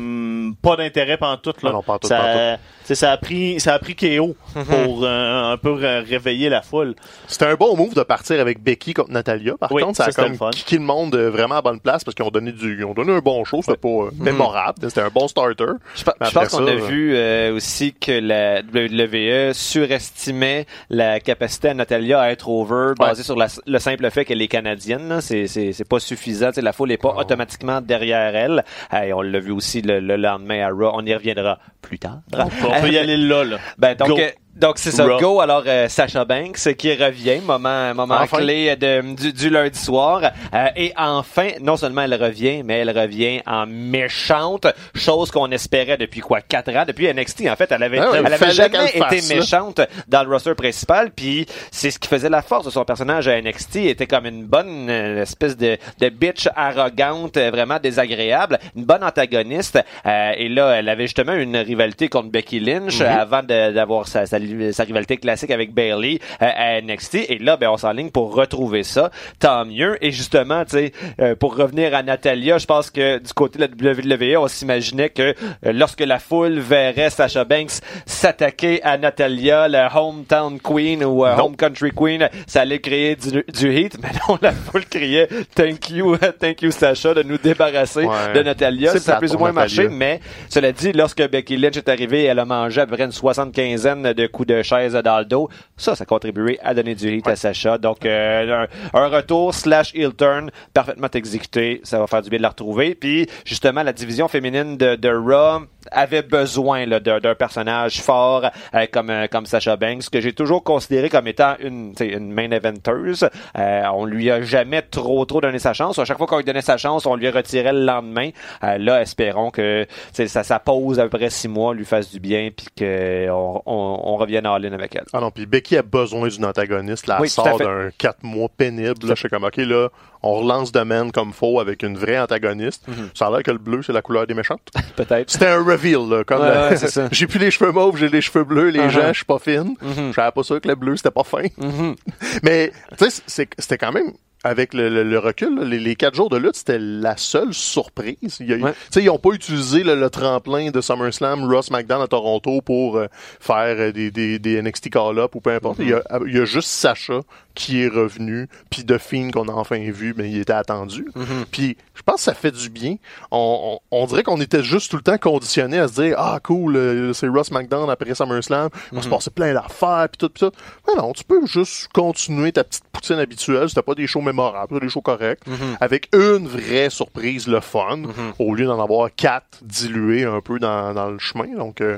[0.62, 1.70] pas d'intérêt pendant tout là.
[1.70, 2.58] Ah non, tout, ça,
[2.94, 4.66] ça a pris ça a pris KO Mhm.
[4.66, 6.96] pour euh, un peu ré- réveiller la foule.
[7.28, 9.54] C'était un bon move de partir avec Becky contre Natalia.
[9.58, 12.04] Par Oui, contre, ça, ça, a comme kické le monde euh, vraiment à bonne place
[12.04, 13.62] parce qu'ils ont donné du, ils ont donné un bon show.
[13.64, 14.80] C'était pas euh, mémorable.
[14.84, 15.66] C'était un bon starter.
[15.96, 22.20] Je, pense qu'on a vu euh, aussi que la WWE surestimait la capacité à Natalia
[22.22, 25.08] à être over basé sur la- le simple fait qu'elle est canadienne.
[25.10, 25.22] là.
[25.22, 26.50] C'est, c'est, c'est pas suffisant.
[26.50, 28.64] Tu sais, la foule n'est pas automatiquement derrière elle.
[29.04, 30.92] Et on l'a vu aussi le, le lendemain à Raw.
[30.94, 32.22] On y reviendra plus tard.
[32.34, 32.48] On
[32.82, 33.58] peut y aller là là.
[33.78, 34.18] Ben, donc, Go.
[34.56, 35.06] Euh, donc c'est ça.
[35.06, 35.20] Raw.
[35.20, 35.40] Go.
[35.42, 38.38] Alors, euh, Sacha Banks euh, qui revient, moment, moment Enfin.
[38.38, 40.32] clé de, du, du lundi soir.
[40.54, 45.98] Euh, et enfin, non seulement elle revient, mais elle revient en méchante, chose qu'on espérait
[45.98, 47.48] depuis quoi, quatre ans, depuis NXT.
[47.50, 49.36] En fait, elle avait, Ah ouais, elle avait jamais été fasse, là.
[49.36, 51.12] méchante dans le roster principal.
[51.12, 53.76] Puis c'est ce qui faisait la force de son personnage à NXT.
[53.78, 58.86] Elle était comme une bonne euh, espèce de, de bitch arrogante, euh, vraiment désagréable, une
[58.86, 59.80] bonne antagoniste.
[60.06, 63.06] Euh, et là, elle avait justement une rivalité contre Becky Lynch Mhm.
[63.06, 64.40] euh, avant d'avoir sa, sa,
[64.72, 67.16] sa rivalité classique avec Bailey euh, à NXT.
[67.30, 69.12] Et là, ben, on s'enligne pour retrouver ça.
[69.40, 69.98] Tant mieux.
[70.04, 73.66] Et justement, tu sais, euh, pour revenir à Natalia, je pense que du côté de
[73.84, 75.34] la WWE, on s'imaginait que
[75.66, 81.36] euh, lorsque la foule verrait Sasha Banks s'attaquer à Natalia, la hometown queen ou euh,
[81.38, 83.98] home country queen, ça allait créer du, du heat.
[84.02, 88.34] Mais non, la foule criait thank you, thank you Sasha de nous débarrasser Ouais.
[88.34, 88.98] de Natalia.
[89.00, 89.98] Ça a plus ou moins marché, Natalia.
[89.98, 93.12] mais cela dit, lorsque Becky Lynch est arrivée, elle a mangé à peu près une
[93.12, 95.50] soixante-quinzaine de coups de chaise dans le dos.
[95.78, 97.78] Ça, ça a contribué à donner du hit à Sacha.
[97.78, 101.82] Donc, euh, un, un retour slash heel turn parfaitement exécuté.
[101.84, 102.96] Ça va faire du bien de la retrouver.
[102.96, 108.50] Puis, justement, la division féminine de, de Raw avait besoin là, d'un d'un personnage fort
[108.74, 112.50] euh, comme euh, comme Sasha Banks que j'ai toujours considéré comme étant une une main
[112.52, 113.28] eventeuse.
[113.58, 116.00] Euh, on lui a jamais trop trop donné sa chance.
[116.00, 118.30] À chaque fois qu'on lui donnait sa chance, on lui retirait le lendemain.
[118.64, 122.20] Euh, là, espérons que ça, ça pause à peu près six mois lui fasse du
[122.20, 125.06] bien puis que on, on, on revienne en ligne avec elle.
[125.14, 127.08] Ah non, puis Becky a besoin d'une antagoniste.
[127.08, 129.08] Là, elle Oui, sort d'un quatre mois pénible.
[129.08, 129.90] Là, je suis comme, OK, là,
[130.24, 132.88] on relance de man comme faux avec une vraie antagoniste.
[132.88, 133.10] Mhm.
[133.16, 134.62] Ça a l'air que le bleu, c'est la couleur des méchantes.
[134.96, 135.30] Peut-être.
[135.32, 136.24] C'était un reveal, là.
[136.24, 138.90] Comme Ouais, la- j'ai plus les cheveux mauves, j'ai les cheveux bleus, les Uh-huh.
[138.90, 139.76] gens, je suis pas fine.
[139.82, 141.44] Je savais pas ça que le bleu, c'était pas fin.
[141.58, 141.96] Mhm.
[142.44, 144.12] Mais, tu sais, c'est- c'était quand même,
[144.44, 147.54] avec le, le- le recul, là, les, les quatre jours de lutte, c'était la seule
[147.54, 148.38] surprise.
[148.40, 148.74] Il y a eu- Ouais.
[148.74, 152.62] Tu sais, ils ont pas utilisé le, le tremplin de SummerSlam, Ross McDonald à Toronto
[152.62, 153.08] pour euh,
[153.40, 155.78] faire euh, des, des, des NXT call-up ou peu importe.
[155.80, 157.22] il, y a, il y a juste Sacha
[157.54, 161.06] qui est revenu, puis The Fiend qu'on a enfin vu, mais il était attendu.
[161.52, 162.96] Puis je pense que ça fait du bien.
[163.30, 166.40] On, on, on dirait qu'on était juste tout le temps conditionné à se dire ah
[166.42, 170.30] cool, euh, c'est Ross McDonald après SummerSlam, il va se passer plein d'affaires puis tout
[170.30, 170.52] pis tout.
[170.88, 173.68] Mais non, tu peux juste continuer ta petite poutine habituelle.
[173.68, 175.42] C'était pas des shows mémorables, des shows corrects,
[175.80, 178.02] avec une vraie surprise, le fun,
[178.40, 181.56] au lieu d'en avoir quatre dilués un peu dans, dans le chemin.
[181.56, 181.98] Donc euh,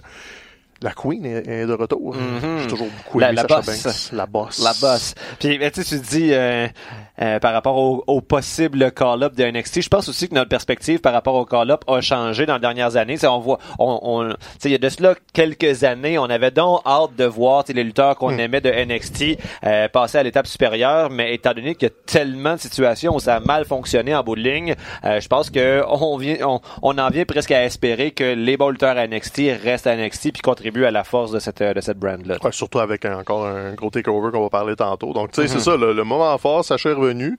[0.83, 2.15] la Queen est, est de retour.
[2.61, 3.83] J'ai toujours beaucoup La- aimé la Sasha boss.
[3.83, 4.11] Banks.
[4.13, 4.63] La boss.
[4.63, 5.15] La boss.
[5.39, 6.67] Puis, ben, tu sais, tu te dis, euh,
[7.21, 10.99] euh, par rapport au, au possible call-up de NXT, je pense aussi que notre perspective
[10.99, 13.13] par rapport au call-up a changé dans les dernières années.
[13.15, 16.17] Tu sais, on voit, on, on, tu sais, il y a de cela quelques années,
[16.19, 20.23] on avait donc hâte de voir les lutteurs qu'on aimait de NXT euh, passer à
[20.23, 23.65] l'étape supérieure, mais étant donné qu'il y a tellement de situations où ça a mal
[23.65, 27.25] fonctionné en bout de ligne, euh, je pense que on vient, on, on en vient
[27.25, 30.91] presque à espérer que les bons lutteurs à NXT restent à NXT puis contribuent à
[30.91, 32.37] la force de cette, de cette brand-là.
[32.43, 35.13] Ouais, surtout avec un- encore un gros takeover qu'on va parler tantôt.
[35.13, 35.61] Donc, tu sais, c'est Mhm.
[35.61, 37.37] ça, le, le moment fort, Sacha est revenu.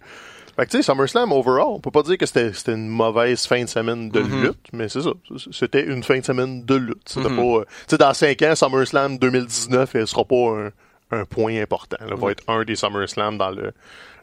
[0.57, 3.62] Fait que, tu sais, SummerSlam, overall, on peut pas dire que c'était une mauvaise fin
[3.64, 4.42] de semaine de Mhm.
[4.42, 5.11] lutte, mais c'est ça.
[5.51, 7.03] C'était une fin de semaine de lutte.
[7.07, 7.37] C'était Mhm.
[7.37, 10.70] pas, euh, tu sais, dans 5 ans, SummerSlam 2019, elle sera pas un,
[11.11, 11.97] un point important.
[12.01, 13.73] Elle va être un des SummerSlam dans le,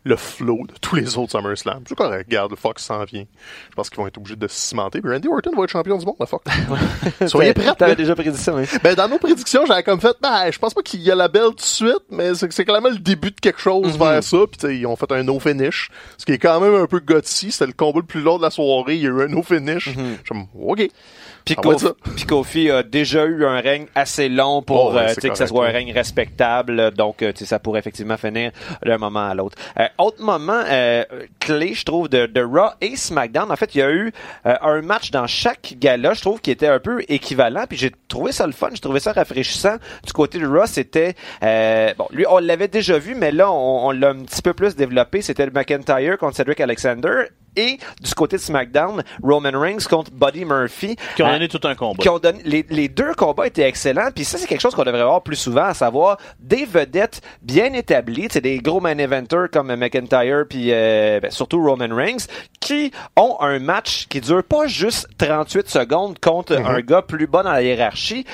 [0.03, 1.83] le flow de tous les autres SummerSlam.
[1.87, 2.25] C'est correct.
[2.27, 3.25] Regarde, Fox s'en vient.
[3.69, 4.99] Je pense qu'ils vont être obligés de se cimenter.
[5.01, 6.43] Puis Randy Orton va être champion du monde, la Fox.
[7.27, 7.73] Soyez prêts.
[7.77, 8.63] T'avais déjà prédit ça, oui.
[8.83, 11.27] Ben, dans nos prédictions, j'avais comme fait, ben, je pense pas qu'il y a la
[11.27, 14.37] belle tout de suite, mais c'est clairement le début de quelque chose vers ça.
[14.49, 16.87] Puis, tu sais, ils ont fait un no finish, ce qui est quand même un
[16.87, 17.51] peu gutsy.
[17.51, 18.95] C'était le combat le plus long de la soirée.
[18.95, 19.89] Il y a eu un no finish.
[19.89, 20.89] Je suis comme, OK.
[21.45, 21.87] Puis Kofi,
[22.27, 25.47] Kofi a déjà eu un règne assez long pour Oh, ouais, euh, que ça correct,
[25.47, 26.91] soit un règne respectable.
[26.91, 28.51] Donc, euh, tu sais, ça pourrait effectivement finir
[28.85, 29.57] d'un moment à l'autre.
[29.79, 31.03] Euh, autre moment euh,
[31.39, 33.51] clé, je trouve, de, de Raw et SmackDown.
[33.51, 34.11] En fait, il y a eu
[34.45, 37.65] euh, un match dans chaque gala, je trouve, qui était un peu équivalent.
[37.67, 39.77] Puis j'ai trouvé ça le fun, j'ai trouvé ça rafraîchissant.
[40.05, 41.15] Du côté de Raw, c'était...
[41.43, 44.53] euh, bon, lui, on l'avait déjà vu, mais là, on, on l'a un petit peu
[44.53, 45.21] plus développé.
[45.21, 47.23] C'était le McIntyre contre Cedric Alexander.
[47.55, 50.95] Et du côté de SmackDown, Roman Reigns contre Buddy Murphy.
[51.15, 52.01] Qui ont Euh, donné tout un combat.
[52.01, 54.83] qui ont donné les, les deux combats étaient excellents puis ça c'est quelque chose qu'on
[54.83, 59.49] devrait avoir plus souvent à savoir des vedettes bien établies c'est des gros main eventers
[59.51, 62.25] comme McIntyre puis euh, ben, surtout Roman Reigns
[62.59, 67.43] qui ont un match qui dure pas juste 38 secondes contre un gars plus bas
[67.43, 68.25] dans la hiérarchie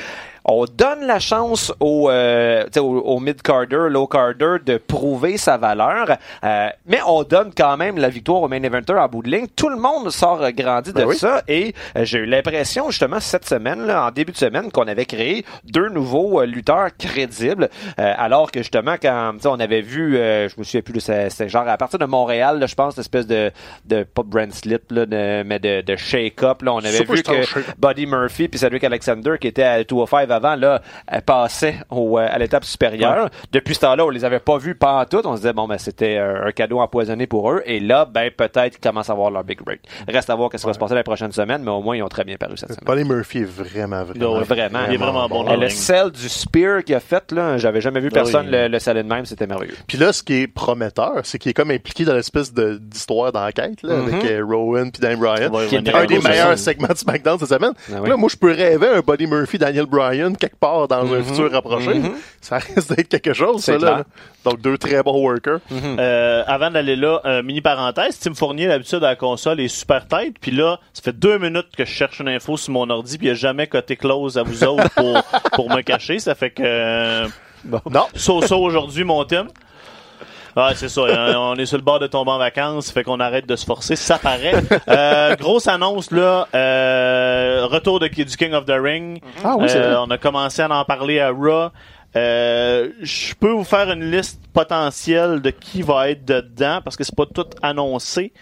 [0.47, 6.69] on donne la chance au, euh, au, au mid-carder, low-carder de prouver sa valeur, euh,
[6.85, 9.47] mais on donne quand même la victoire au main eventer en bout de ligne.
[9.55, 11.17] Tout le monde sort euh, grandi de Ben oui.
[11.17, 14.87] ça et euh, j'ai eu l'impression justement cette semaine, là, en début de semaine, qu'on
[14.87, 20.17] avait créé deux nouveaux euh, lutteurs crédibles, euh, alors que justement quand on avait vu,
[20.17, 23.01] euh, je me souviens plus de c'était genre à partir de Montréal, je pense, une
[23.01, 23.51] espèce de,
[23.85, 27.21] de pas de brand slip, là, de- mais de, de shake-up, là, on avait vu
[27.21, 27.59] que.
[27.77, 30.81] Buddy Murphy puis Cedric Alexander qui était à 205 avant là
[31.13, 33.29] euh, passaient au, euh, à l'étape supérieure.
[33.51, 35.21] Depuis ce temps-là, on les avait pas vus pas en tout.
[35.25, 38.31] On se disait bon ben c'était euh, un cadeau empoisonné pour eux et là ben
[38.31, 39.81] peut-être qu'ils commencent à avoir leur big break.
[40.07, 42.03] Reste à voir qu'est-ce qui va se passer la prochaine semaine, mais au moins ils
[42.03, 42.85] ont très bien paru cette semaine.
[42.85, 44.79] Buddy Murphy est vraiment, vraiment, Ouais, vraiment.
[44.87, 47.81] Il est vraiment bon Et dans le sel du spear qu'il a fait là, j'avais
[47.81, 48.51] jamais vu personne oui.
[48.51, 49.75] le, le sceller de même, c'était merveilleux.
[49.87, 53.31] Puis là, ce qui est prometteur, c'est qu'il est comme impliqué dans l'espèce de- d'histoire
[53.31, 55.51] d'enquête, là, avec euh, Rowan puis Dan Bryan.
[55.53, 57.73] Ouais, qui est un des meilleurs segments de SmackDown cette semaine.
[57.91, 58.09] Ah oui.
[58.09, 61.51] Là, moi, je peux rêver un Buddy Murphy, Daniel Bryan, quelque part dans un futur
[61.51, 62.01] rapproché.
[62.41, 64.03] Ça risque d'être quelque chose, ça, là.
[64.43, 65.59] Donc, deux très bons workers.
[65.71, 70.07] Euh, avant d'aller là, euh, mini parenthèse, Tim Fournier, d'habitude à la console, est super
[70.07, 70.35] tête.
[70.41, 73.27] Puis là, ça fait deux minutes que je cherche une info sur mon ordi, puis
[73.27, 76.19] il a jamais coté close à vous autres pour, pour me cacher.
[76.19, 76.63] Ça fait que...
[76.63, 77.27] euh,
[77.89, 78.05] Non.
[78.15, 79.47] So-so aujourd'hui, mon Tim.
[80.57, 81.01] Ouais, c'est ça.
[81.07, 83.63] hein, On est sur le bord de tomber en vacances, fait qu'on arrête de se
[83.65, 83.95] forcer.
[83.95, 84.55] Ça paraît.
[84.89, 86.47] Euh, grosse annonce là.
[86.55, 89.21] euh, retour de, du King of the Ring.
[89.43, 90.03] Ah oui, c'est Euh, vrai.
[90.07, 91.69] on a commencé à en parler à Raw.
[92.15, 97.03] Euh, je peux vous faire une liste potentielle de qui va être dedans parce que
[97.03, 98.33] c'est pas tout annoncé.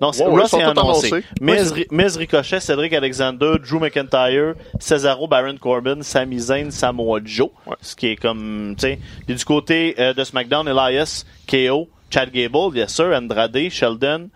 [0.00, 1.10] Non, c'est Ouais, ouais, sont c'est annoncé.
[1.40, 7.20] Miz, Ouais, Ri- Miz Ricochet, Cedric Alexander, Drew McIntyre, Cesaro, Baron Corbin, Sami Zayn, Samoa
[7.24, 7.50] Joe.
[7.80, 8.98] Ce qui est comme, tu sais.
[9.26, 14.28] Puis du côté euh, de SmackDown, Elias, KO, Chad Gable, yes sir, Andrade, Sheldon,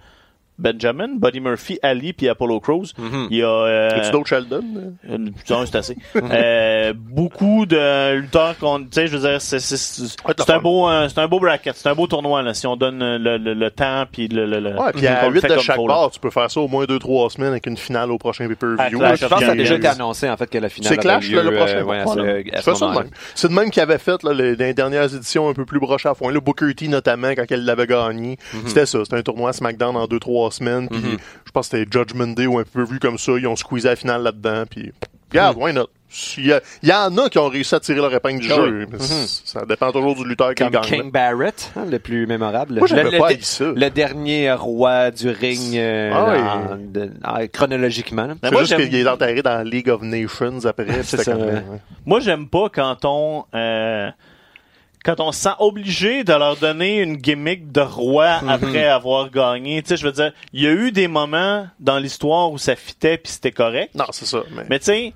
[0.58, 2.86] Benjamin, Buddy Murphy, Ali, puis Apollo Crews.
[3.30, 3.48] Il y a...
[3.48, 4.62] euh, d'autres Sheldon?
[5.08, 5.18] euh,
[5.50, 5.96] non, c'est assez.
[6.16, 10.44] Euh, beaucoup de lutteurs qu'on, tu sais, je veux dire, c'est, c'est, c'est, Ouais, c'est
[10.46, 12.76] t'as un beau, euh, c'est un beau bracket, c'est un beau tournoi, là, si on
[12.76, 15.34] donne euh, le, le, le temps puis le, le, le Ouais, puis à qu'on le
[15.34, 17.76] 8 fait de chaque part, tu peux faire ça au moins 2-3 semaines avec une
[17.76, 19.00] finale au prochain pay-per-view.
[19.00, 19.08] Là.
[19.16, 20.98] Clash Je pense que ça a déjà été annoncé en fait que la finale C'est
[20.98, 21.84] Clash, avait là, lieu, le prochain.
[22.18, 22.42] euh,
[22.96, 23.04] ouais.
[23.34, 26.08] C'est de même qu'il avait fait là, les, les dernières éditions un peu plus brochées
[26.08, 26.28] à fond.
[26.28, 28.98] Là, Booker T notamment, quand elle l'avait gagné, c'était ça.
[29.04, 30.06] C'était un tournoi SmackDown en
[30.48, 30.88] 2-3 semaines.
[30.88, 31.00] Puis
[31.44, 33.32] je pense que c'était Judgment Day ou un peu vu comme ça.
[33.38, 34.64] Ils ont squeezé la finale là-dedans.
[34.70, 34.92] Puis
[35.30, 35.88] regarde, why not?
[36.38, 38.50] Il y, a- il y en a qui ont réussi à tirer leur épingle du
[38.50, 38.86] Ah jeu.
[39.00, 40.80] c- Ça dépend toujours du lutteur qui gagne.
[40.82, 42.74] King Barrett, hein, le plus mémorable.
[42.78, 43.72] Moi, le, pas le- ça.
[43.90, 46.38] dernier roi du ring euh, Ah oui.
[46.40, 48.28] en- de- en- chronologiquement.
[48.42, 50.86] C'est moi, juste j'aime- qu'il est enterré dans League of Nations après.
[51.02, 51.44] ça, ouais.
[51.44, 51.62] ouais.
[52.06, 54.08] Moi, j'aime pas quand on, euh,
[55.06, 58.48] quand on se sent obligé de leur donner une gimmick de roi Mhm.
[58.50, 59.80] après avoir gagné.
[59.82, 62.74] Tu sais, je veux dire, il y a eu des moments dans l'histoire où ça
[62.76, 63.94] fitait puis c'était correct.
[63.94, 64.42] Non, c'est ça.
[64.54, 64.64] Mais...
[64.68, 65.12] Mais tu sais,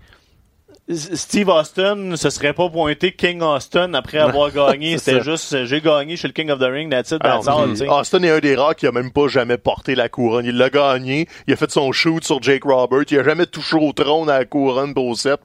[0.92, 4.98] Steve Austin se serait pas pointé King Austin après avoir gagné.
[4.98, 7.46] C'était juste, euh, j'ai gagné chez le King of the Ring, that's it, Ah, that's
[7.48, 7.88] all.
[7.90, 10.46] Austin est un des rares qui a même pas jamais porté la couronne.
[10.46, 11.28] Il l'a gagné.
[11.46, 13.04] Il a fait son shoot sur Jake Roberts.
[13.10, 15.38] Il a jamais touché au trône à la couronne pour set.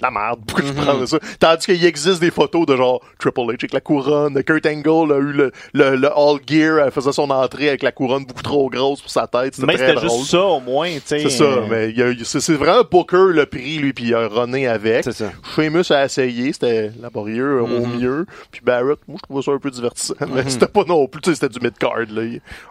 [0.00, 0.76] La merde, pourquoi Mhm.
[0.76, 1.18] je prends ça?
[1.38, 5.18] Tandis qu'il existe des photos de genre Triple H avec la couronne, Kurt Angle a
[5.18, 8.68] eu le, le, le All Gear, elle faisait son entrée avec la couronne beaucoup trop
[8.70, 9.54] grosse pour sa tête.
[9.54, 11.18] C'était Mais très c'était juste ça, au moins, tu sais.
[11.20, 15.04] C'est ça, mais c'est vraiment Booker le prix, lui, puis il a runné avec.
[15.04, 15.30] C'est ça.
[15.54, 17.98] Sheamus a essayé, c'était laborieux au Mm-hmm.
[18.00, 18.26] mieux.
[18.50, 21.34] Puis Barrett, moi je trouvais ça un peu divertissant, mais c'était pas non plus, tu
[21.34, 22.06] c'était du mid-card.
[22.10, 22.22] Là.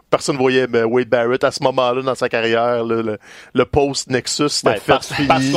[0.10, 2.84] Personne voyait ben, Wade Barrett à ce moment-là dans sa carrière.
[2.84, 3.18] là, le,
[3.54, 5.50] le post-Nexus, c'était Ouais, fait parce, parce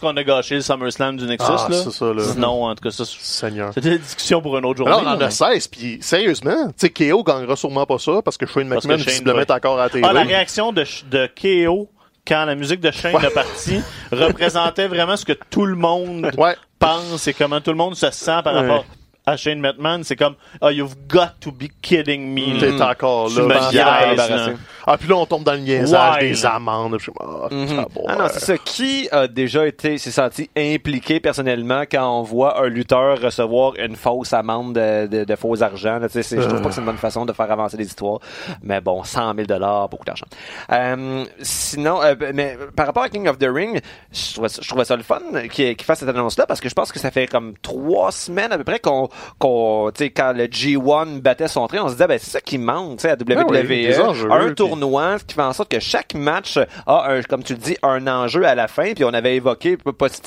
[0.00, 1.76] qu'on a, a gâché le SummerSlam du Nexus, Ah, là.
[1.90, 2.22] ça, là.
[2.24, 4.92] Sinon, en tout cas, ça, c'était une discussion pour une autre journée.
[4.92, 8.22] Alors, on en là, a 16, puis sérieusement, tu sais, KO gagnera sûrement pas ça
[8.24, 10.04] parce que Shane Parce que McMahon, Shane va- est encore à la télé.
[10.08, 11.28] Ah, la réaction de, de
[11.66, 11.88] KO
[12.26, 13.80] quand la musique de Shane est partie
[14.12, 16.56] représentait vraiment ce que tout le monde Ouais.
[16.78, 18.84] pense et comment tout le monde se sent par rapport
[19.26, 20.00] à Shane McMahon.
[20.02, 22.54] C'est comme, oh, you've got to be kidding me.
[22.60, 22.72] là.
[22.76, 24.56] T'es encore Tu me
[24.92, 26.28] Ah, puis là, on tombe dans le niaisage Ouais.
[26.30, 26.96] des amendes.
[26.98, 27.48] Je suis ah,
[27.94, 28.58] bon, Ah non, c'est ça.
[28.58, 33.94] Qui a déjà été, s'est senti impliqué personnellement quand on voit un lutteur recevoir une
[33.96, 35.98] fausse amende de, de, de faux argent?
[35.98, 37.76] là, tu sais, c'est- Je trouve pas que c'est une bonne façon de faire avancer
[37.76, 38.18] les histoires.
[38.62, 39.46] Mais bon, 100 000
[39.90, 40.26] beaucoup d'argent.
[40.72, 43.80] Euh, sinon, euh, mais par rapport à King of the Ring,
[44.12, 46.68] je trouvais ça, je trouvais ça le fun qu'il qu'il fasse cette annonce-là parce que
[46.68, 50.10] je pense que ça fait comme trois semaines à peu près qu'on, qu'on tu sais,
[50.10, 53.02] quand le G1 battait son train, on se disait, ben, c'est ça qui manque, tu
[53.02, 53.46] sais, à WWE.
[53.52, 54.79] Ben oui, enjeux, un tournoi
[55.26, 58.44] qui fait en sorte que chaque match a, un, comme tu le dis, un enjeu
[58.44, 58.92] à la fin.
[58.94, 59.76] Puis on avait évoqué,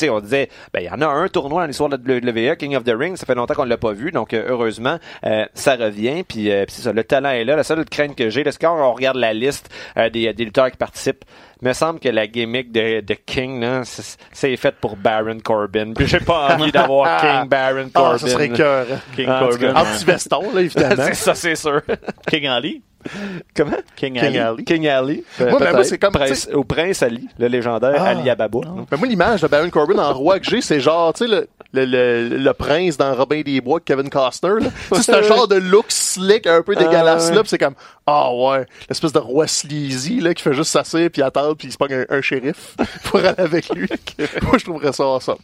[0.10, 2.84] on disait, ben il y en a un tournoi dans l'histoire de WWE, King of
[2.84, 3.18] the Ring.
[3.18, 6.24] Ça fait longtemps qu'on l'a pas vu, donc euh, heureusement, euh, ça revient.
[6.24, 7.56] Puis euh, ça, le talent est là.
[7.56, 10.78] La seule crainte que j'ai, c'est quand on regarde la liste euh, des, lutteurs qui
[10.78, 11.26] participent,
[11.64, 15.94] me semble que la gimmick de, de King, là, c'est c'est fait pour Baron Corbin.
[15.96, 18.12] Puis j'ai pas envie d'avoir King Baron Corbin.
[18.16, 18.86] Ah, ça serait cœur.
[19.16, 19.74] King Ah, Corbin.
[19.76, 20.96] En petit veston, là, évidemment.
[21.08, 21.82] c'est ça, c'est sûr.
[22.30, 22.82] King Ali?
[23.54, 23.72] Comment?
[23.98, 24.40] King, King Ali.
[24.40, 24.64] Ali.
[24.64, 25.24] King Ali.
[25.38, 28.10] Moi, ben, moi, c'est comme, Prince, au Prince Ali, le légendaire Ah.
[28.12, 28.60] Ali Ababa.
[28.90, 31.48] Mais moi, l'image de Baron Corbin en roi que j'ai, c'est genre, tu sais, le,
[31.74, 34.70] le, le, le prince dans Robin des Bois de Kevin Costner, là.
[34.90, 37.36] Tu sais, c'est un genre de look slick, un peu dégueulasse, ouais.
[37.36, 37.76] là, pis c'est comme,
[38.08, 41.72] ah ouais, l'espèce de roi sleazy, là, qui fait juste s'asseoir puis attendre puis il
[41.72, 43.88] se pogne un, un shérif pour aller avec lui.
[44.44, 45.38] moi, je trouverais ça awesome.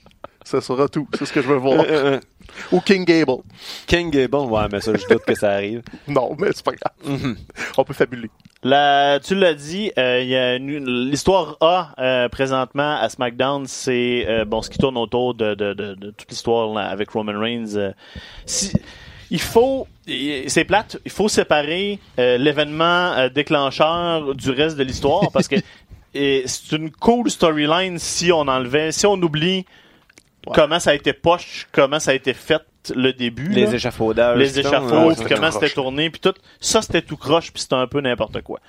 [0.46, 1.08] Ça sera tout.
[1.18, 1.82] C'est ce que je veux voir.
[1.82, 2.20] Euh, euh,
[2.72, 3.44] Ou King Gable.
[3.86, 5.82] King Gable, ouais, mais ça, je doute que ça arrive.
[6.08, 7.36] Non, mais c'est pas grave.
[7.78, 8.30] On peut fabuler.
[8.64, 13.66] La, tu l'as dit, euh, il y a une- l'histoire A euh, présentement à SmackDown,
[13.68, 17.40] c'est euh, bon ce qui tourne autour de, de, de, de toute l'histoire avec Roman
[17.40, 17.76] Reigns.
[17.76, 17.92] euh.
[18.46, 18.72] si,
[19.32, 19.88] il faut,
[20.48, 25.56] c'est plate, il faut séparer euh, l'événement euh, déclencheur du reste de l'histoire parce que
[26.14, 29.66] et c'est une cool storyline si on enlevait, si on oublie
[30.54, 32.62] comment ça a été poche, comment ça a été fait
[32.96, 33.50] le début.
[33.50, 34.38] Les là échafaudages.
[34.38, 36.34] les échafauds, puis comment c'était tourné, puis tout.
[36.60, 38.60] Ça, c'était tout croche, puis c'était un peu n'importe quoi.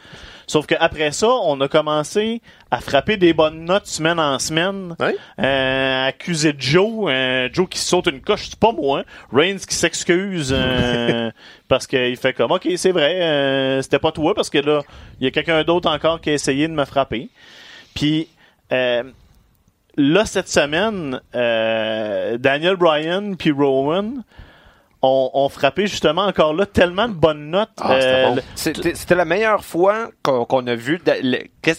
[0.47, 2.43] Sauf que après ça, on a commencé
[2.73, 5.15] à frapper des bonnes notes semaine en semaine, Ouais.
[5.41, 10.53] euh, accuser Joe, euh, Joe qui saute une coche, c'est pas moi, Reigns qui s'excuse
[10.57, 11.31] euh,
[11.69, 14.83] parce qu'il fait comme, ok, c'est vrai, euh, c'était pas toi, parce que là,
[15.21, 17.29] il y a quelqu'un d'autre encore qui a essayé de me frapper.
[17.95, 18.27] Puis
[18.73, 19.05] euh,
[19.97, 24.23] là, cette semaine, euh, Daniel Bryan puis Rowan
[25.03, 27.71] ont, ont frappé justement encore là tellement de bonnes notes.
[27.81, 27.97] Ah,
[28.55, 31.01] c'était Euh, C'était la meilleure fois qu'on a vu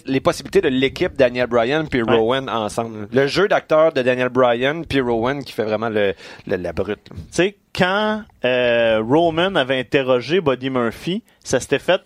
[0.07, 2.15] les possibilités de l'équipe Daniel Bryan puis Ouais.
[2.17, 3.07] Rowan ensemble.
[3.11, 6.13] Le jeu d'acteur de Daniel Bryan puis Rowan qui fait vraiment le,
[6.47, 7.03] le- la brute.
[7.11, 12.01] Tu sais, quand euh, Roman avait interrogé Buddy Murphy, ça s'était fait.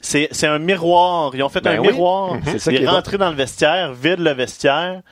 [0.00, 1.32] C'est un miroir.
[1.34, 1.88] Ils ont fait Ben un oui.
[1.88, 2.36] miroir.
[2.46, 5.02] C'est ça Il qui est est rentré dans le vestiaire, vide le vestiaire.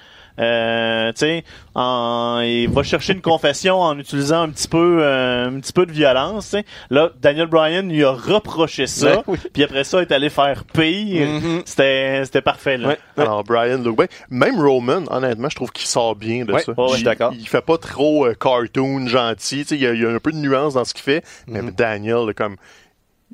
[0.41, 1.45] Euh, tu sais,
[1.77, 5.87] en- il va chercher une confession en utilisant un petit peu, euh, un petit peu
[5.87, 6.51] de violence.
[6.51, 6.65] tu sais.
[6.91, 9.39] Là, Daniel Bryan lui a reproché ça, oui.
[9.53, 11.29] puis après ça, il est allé faire pire.
[11.29, 11.63] Mhm.
[11.65, 12.89] C'était, c'était parfait là.
[12.89, 12.99] Ouais.
[13.17, 14.07] Alors, Brian look bien.
[14.31, 16.73] Même Roman, honnêtement, je trouve qu'il sort bien de Ouais, ça.
[16.73, 17.33] ouais, je suis Il- d'accord.
[17.33, 19.59] Il fait pas trop euh, cartoon, gentil.
[19.63, 21.03] Tu sais, Il y, a, il y a un peu de nuance dans ce qu'il
[21.05, 21.25] fait.
[21.47, 21.71] Mais Mhm.
[21.71, 22.57] Daniel, là, comme.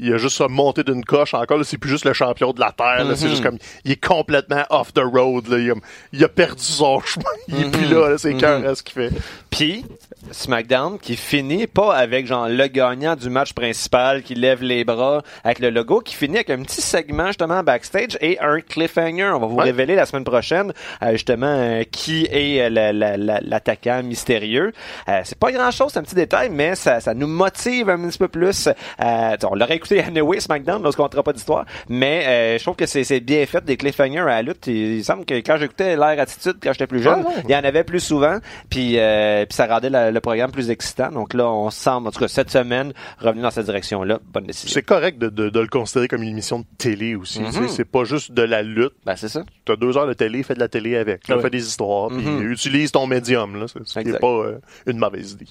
[0.00, 1.58] Il a juste monté d'une coche encore.
[1.58, 3.04] là, C'est plus juste le champion de la Terre.
[3.04, 3.30] là, C'est Mhm.
[3.30, 3.58] juste comme.
[3.84, 5.46] Il est complètement off the road.
[5.48, 5.58] Là.
[5.58, 5.74] Il, a,
[6.12, 7.24] il a perdu son chemin.
[7.48, 8.08] Il est plus là.
[8.10, 9.10] là, C'est cœur ce qu'il fait.
[9.50, 9.84] Puis
[10.30, 15.22] SmackDown qui finit pas avec genre le gagnant du match principal qui lève les bras
[15.44, 19.32] avec le logo, qui finit avec un petit segment justement backstage et un cliffhanger.
[19.34, 19.64] On va vous Ouais.
[19.64, 24.72] révéler la semaine prochaine euh, justement euh, qui est euh, la- la- l'attaquant mystérieux.
[25.08, 27.98] Euh, c'est pas grand chose, c'est un petit détail, mais ça, ça nous motive un
[28.08, 28.68] petit peu plus.
[29.00, 33.20] On l'aurait écouté anyway SmackDown, lorsqu'on comptera pas d'histoire, mais euh, je trouve que c'est
[33.20, 34.66] bien fait des cliffhangers à la lutte.
[34.66, 37.56] Il, il semble que quand j'écoutais l'air attitude quand j'étais plus jeune, Ah il y
[37.56, 41.10] en avait plus souvent, puis euh, puis ça rendait la- le programme plus excitant.
[41.10, 44.20] Donc là, on semble, en tout cas cette semaine, revenir dans cette direction-là.
[44.32, 44.72] Bonne décision.
[44.72, 47.40] C'est correct de, de, de le considérer comme une émission de télé aussi.
[47.44, 47.68] tu sais.
[47.68, 48.92] C'est pas juste de la lutte.
[49.04, 49.44] Ben c'est ça.
[49.64, 51.26] T'as deux heures de télé, fais de la télé avec.
[51.28, 51.42] Là, Ah ouais.
[51.42, 52.08] Fais des histoires.
[52.08, 52.50] puis Mhm.
[52.52, 53.66] utilise ton médium.
[53.86, 55.46] C'est- pas euh, une mauvaise idée.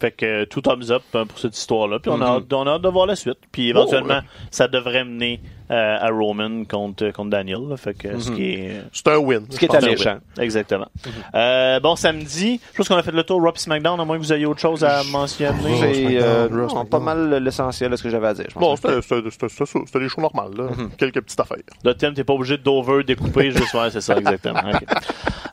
[0.00, 1.98] Fait que euh, tout thumbs up hein, pour cette histoire-là.
[1.98, 2.22] Puis on, a Mhm.
[2.44, 3.38] hâte, on a hâte de voir la suite.
[3.52, 4.24] Puis éventuellement, ouais.
[4.50, 7.60] ça devrait mener euh, à Roman contre, contre Daniel.
[7.68, 7.76] là.
[7.76, 8.82] Fait que ce qui est.
[8.92, 9.46] C'est un win.
[9.50, 10.18] Ce qui est alléchant.
[10.38, 10.88] Exactement.
[11.34, 14.16] Euh, bon, samedi, je pense qu'on a fait le tour Raw et SmackDown, à moins
[14.18, 15.76] que vous ayez autre chose à mentionner.
[15.80, 16.48] J'ai euh,
[16.90, 18.46] pas mal l'essentiel de ce que j'avais à dire.
[18.56, 19.80] Bon, c'était c'était- c'était- c'était ça.
[19.86, 20.50] C'était des shows normales.
[20.56, 20.64] Là.
[20.98, 21.58] Quelques petites affaires.
[21.84, 23.72] De thème, t'es pas obligé d'over, découper juste.
[23.74, 24.60] Ouais, c'est ça, exactement.
[24.74, 24.82] Ok.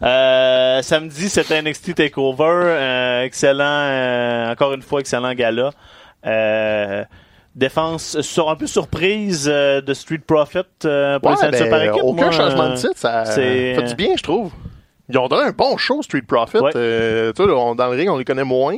[0.01, 2.43] Euh, samedi, c'était NXT Takeover.
[2.47, 5.71] Euh, excellent, euh, encore une fois, excellent gala.
[6.25, 7.03] Euh,
[7.57, 11.81] défense sur un peu surprise euh, de Street Profit euh, pour Ouais, les ben, par
[11.83, 12.03] équipe.
[12.03, 14.51] aucun moi, changement euh, de titre, ça c'est- fait du bien, je trouve.
[15.09, 16.57] Ils ont donné un bon show, Street Profit.
[16.59, 16.71] Ouais.
[16.75, 18.77] Euh, on- dans le ring, on les connaît moins.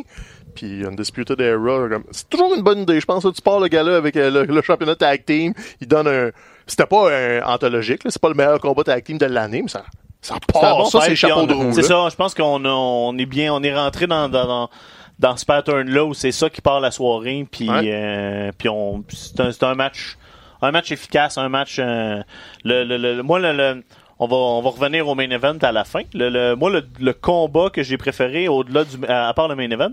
[0.55, 2.99] Puis Undisputed Era, c'est toujours une bonne idée.
[2.99, 5.53] Je pense que tu pars le gars-là avec euh, le, le championnat tag team.
[5.81, 6.29] Il donne un.
[6.67, 9.69] C'était pas un anthologique, là, c'est pas le meilleur combat tag team de l'année, mais
[9.69, 9.83] ça,
[10.21, 10.77] ça part.
[10.77, 11.71] bon ça, c'est chapeau de roue.
[11.73, 14.69] C'est ça, je pense qu'on on est bien, on est rentré dans, dans, dans,
[15.19, 17.81] dans ce pattern-là où c'est ça qui part la soirée, puis Ouais.
[17.85, 20.17] euh, puis on, c'est un, c'est un match,
[20.61, 21.77] un match efficace, un match.
[21.79, 22.21] euh,
[22.63, 23.83] le, le, le- moi, le, le-
[24.21, 26.01] on va, on va revenir au main event à la fin.
[26.13, 29.55] Le, le- moi, le, le combat que j'ai préféré au-delà du, à, à part le
[29.55, 29.91] main event,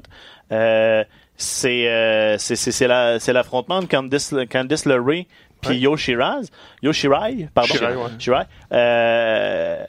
[0.53, 1.05] euh,
[1.37, 5.27] c'est euh, c'est c'est c'est la c'est l'affrontement de Candice Candice LeRae
[5.61, 5.77] puis Ouais.
[5.79, 6.47] Yo Shiraz,
[6.83, 8.11] Yo Shirai, pardon, Shirai, ouais.
[8.19, 8.43] Shirai.
[8.73, 9.85] Euh,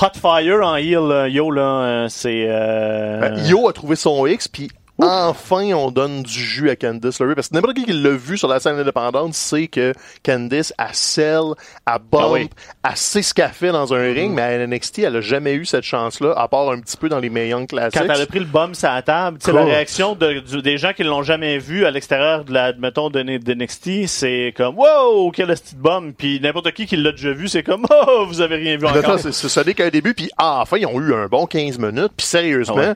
[0.00, 4.24] Hot Fire en heel, euh, Yo là, euh, c'est euh, Ben, Io a trouvé son
[4.26, 4.70] X, puis
[5.02, 7.34] enfin on donne du jus à Candice LeRae.
[7.34, 9.92] Parce que n'importe qui qui l'a vu sur la scène indépendante sait que
[10.24, 11.42] Candice, a sell,
[11.86, 12.50] a bump, Ah oui.
[12.84, 15.64] elle sait ce qu'elle fait dans un ring, mais à NXT, elle a jamais eu
[15.64, 17.98] cette chance-là, à part un petit peu dans les Young Classics.
[18.00, 19.54] quand elle a pris le bum sur la table, Cool.
[19.54, 23.08] la réaction de, du- des gens qui l'ont jamais vu à l'extérieur de la, mettons,
[23.10, 26.12] de, de NXT, c'est comme, wow, quel petit bum.
[26.12, 28.98] Puis n'importe qui qui l'a déjà vu, c'est comme, oh, vous avez rien vu là,
[28.98, 29.18] encore.
[29.18, 31.78] c'est- c'est- Ce n'est qu'un début, puis ah, enfin, ils ont eu un bon 15
[31.78, 32.94] minutes, puis sérieusement, Ah ouais.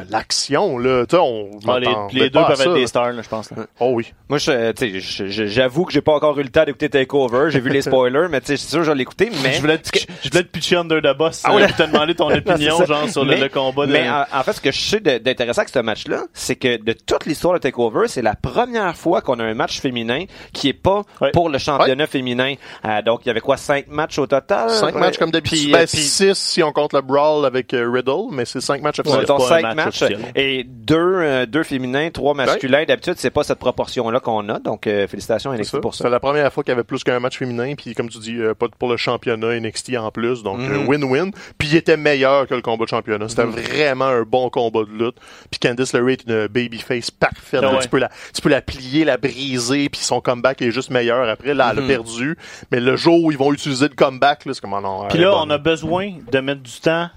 [0.00, 3.22] De l'action, là, tu sais, on Ah, les, les deux peuvent être des stars, là,
[3.22, 3.50] je pense.
[3.50, 3.64] là.
[3.80, 4.12] Oh oui.
[4.28, 4.72] Moi, je-
[5.46, 7.50] j'avoue que j'ai pas encore eu le temps d'écouter Takeover.
[7.50, 9.52] J'ai vu les spoilers, mais tu sais, c'est sûr que je vais l'écouter, mais.
[9.54, 11.66] Je voulais, te, je voulais te pitcher under the boss Ah euh, ouais.
[11.68, 13.92] te demander ton opinion, genre, sur le, Mais- le combat de...
[13.92, 16.92] Mais en, en fait, ce que je sais d'intéressant avec ce match-là, c'est que de
[16.92, 20.72] toute l'histoire de Takeover, c'est la première fois qu'on a un match féminin qui est
[20.72, 21.30] pas Ouais.
[21.32, 22.54] pour le championnat féminin.
[22.84, 24.70] Euh, donc, il y avait quoi, cinq matchs au total?
[24.70, 25.00] Cinq Ouais.
[25.00, 25.58] matchs comme d'habitude.
[25.58, 28.60] Puis, Ben, euh, puis- six si on compte le brawl avec euh, Riddle, mais c'est
[28.60, 29.46] cinq matchs Ouais, officiels.
[29.48, 30.04] cinq match matchs
[30.34, 32.84] et deux, euh, deux féminins, trois masculins.
[32.86, 34.58] D'habitude, c'est pas cette proportion-là qu'on a.
[34.58, 35.80] Donc, euh, félicitations à NXT ça.
[35.80, 36.04] pour ça.
[36.04, 38.36] C'est la première fois qu'il y avait plus qu'un match féminin, puis comme tu dis,
[38.38, 40.72] euh, pas pour le championnat NXT en plus, donc Mhm.
[40.72, 41.30] euh, win-win.
[41.58, 43.28] Puis il était meilleur que le combat de championnat.
[43.28, 45.16] C'était vraiment un bon combat de lutte.
[45.50, 47.60] Puis Candice LeRae est une babyface parfaite.
[47.62, 47.80] Ah ouais.
[47.80, 51.28] Tu peux la, tu peux la plier, la briser, puis son comeback est juste meilleur.
[51.28, 51.88] Après, là, elle a Mhm.
[51.88, 52.36] perdu.
[52.70, 55.06] Mais le jour où ils vont utiliser le comeback, là, c'est comme non.
[55.08, 57.08] Puis là, on a besoin de mettre du temps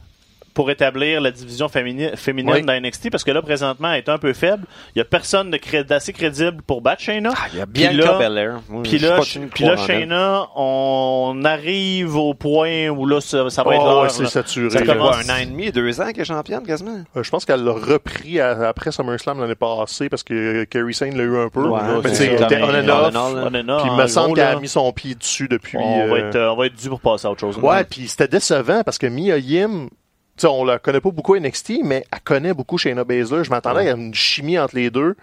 [0.58, 2.62] pour établir la division fémini- féminine Oui.
[2.64, 4.66] dans NXT parce que là, présentement, elle est un peu faible.
[4.95, 7.30] Il y a personne de cré- d'assez crédible pour battre Shayna.
[7.36, 8.60] Ah, il y a là- Belair.
[8.84, 9.20] Puis là,
[9.53, 9.78] puis là.
[9.78, 14.72] Shayna, on arrive au point où là, ça, ça va être Oh, ouais, c'est saturé.
[14.72, 17.03] Ça commence- un an et demi, deux ans qu'elle est championne, quasiment?
[17.16, 21.16] Euh, je pense qu'elle l'a repris à- après SummerSlam l'année passée parce que Kerry Sane
[21.16, 21.68] l'a eu un peu.
[21.68, 23.84] Ouais, mais on and off.
[23.84, 25.78] Puis il me semble qu'elle a mis son pied dessus depuis.
[25.78, 27.58] on, va euh, être, euh, on va être dû pour passer à autre chose.
[27.58, 29.89] Ouais, puis c'était décevant parce que Mia Yim,
[30.41, 33.43] sais, on la connaît pas beaucoup NXT, mais elle connaît beaucoup Shayna Baszler.
[33.43, 35.15] Je m'attendais à une chimie entre les deux.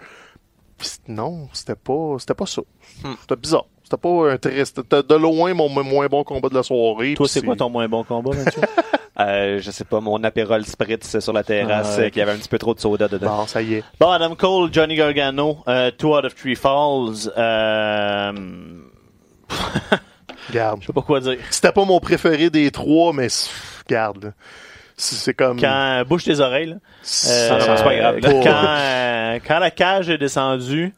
[1.09, 2.63] Non, c'était pas, c'était pas ça.
[3.03, 3.15] Hmm.
[3.21, 3.67] C'était bizarre.
[3.85, 7.15] C'était pas un très, c'était de loin mon mo- moins bon combat de la soirée.
[7.15, 8.63] Toi, c'est quoi ton moins bon combat, Mathieu?
[9.21, 12.49] Euh, je sais pas, mon apérole spritz sur la terrasse, euh, qui avait un petit
[12.49, 13.37] peu trop de soda dedans.
[13.43, 13.85] Bon, ça y est.
[14.01, 17.31] bon, Adam Cole, Johnny Gargano, euh, two out of three falls.
[17.39, 18.33] Euh,
[20.53, 20.81] Garde.
[20.83, 21.39] je sais pas quoi dire.
[21.51, 23.29] C'était pas mon préféré des trois, mais
[23.89, 24.25] garde.
[24.25, 24.31] là.
[24.97, 25.61] C'est comme.
[25.61, 26.77] Quand, bouge tes oreilles, là.
[27.03, 28.19] c'est non, c'est pas grave.
[28.23, 30.93] Quand, euh, quand la cage est descendue,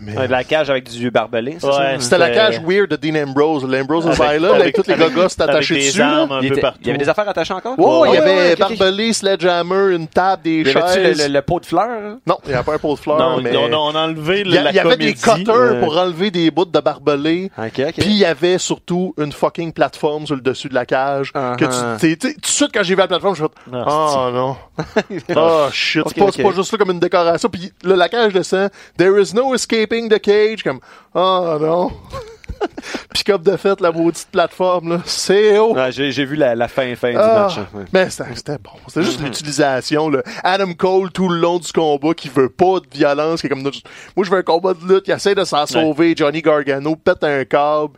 [0.00, 1.96] mais- de la cage avec du barbelé, Ouais?
[1.98, 3.64] C'était la cage weird de Dean Ambrose.
[3.68, 5.98] L'Ambrose Avec- Asylum, avec, avec- tous les gogos attachés dessus.
[5.98, 6.20] là.
[6.20, 6.78] armes un Il, peu était- partout.
[6.82, 7.74] il y avait des affaires attachées encore?
[7.78, 8.58] Oh, il y Ouais, avait ouais, ok.
[8.78, 11.18] barbelé, sledgehammer, une table, des Il y avait-tu chaises.
[11.18, 11.82] le, le- le pot de fleurs?
[11.90, 12.18] hein?
[12.26, 13.56] Non, il n'y avait pas un pot de fleurs, non, mais...
[13.56, 15.14] on, a, on a enlevé Il y, a- la il y avait comédie.
[15.14, 17.50] des cutters Euh, pour enlever des bouts de barbelé.
[17.72, 21.32] Puis il y avait surtout une fucking plateforme sur le dessus de la cage.
[21.34, 21.56] Uh-huh.
[21.56, 24.28] que tu, tout de suite, quand j'ai vu la plateforme, je me suis fait Ah,
[24.28, 24.56] Oh non.
[25.36, 26.02] oh shit.
[26.06, 27.48] C'est pas, juste là comme une décoration.
[27.48, 28.70] Puis là, la cage descend.
[28.96, 30.62] There is no escaping the cage.
[30.62, 30.80] Comme
[31.14, 31.90] Oh non.
[33.12, 34.90] Pick-up de fait, la maudite plateforme.
[34.90, 35.00] là.
[35.04, 35.74] C'est haut.
[35.74, 37.58] Ouais, j'ai, j'ai vu la, la fin, fin du Ah, match.
[37.58, 37.84] hein, ouais.
[37.92, 38.70] Mais c'était c'était bon.
[38.86, 39.04] C'était Mm-hmm.
[39.04, 40.08] juste l'utilisation.
[40.10, 40.22] là.
[40.44, 43.62] Adam Cole, tout le long du combat, qui veut pas de violence, qui est comme...
[43.62, 43.72] Moi,
[44.24, 46.14] je veux un combat de lutte, qui essaie de s'en sauver.
[46.16, 47.94] Johnny Gargano pète un câble.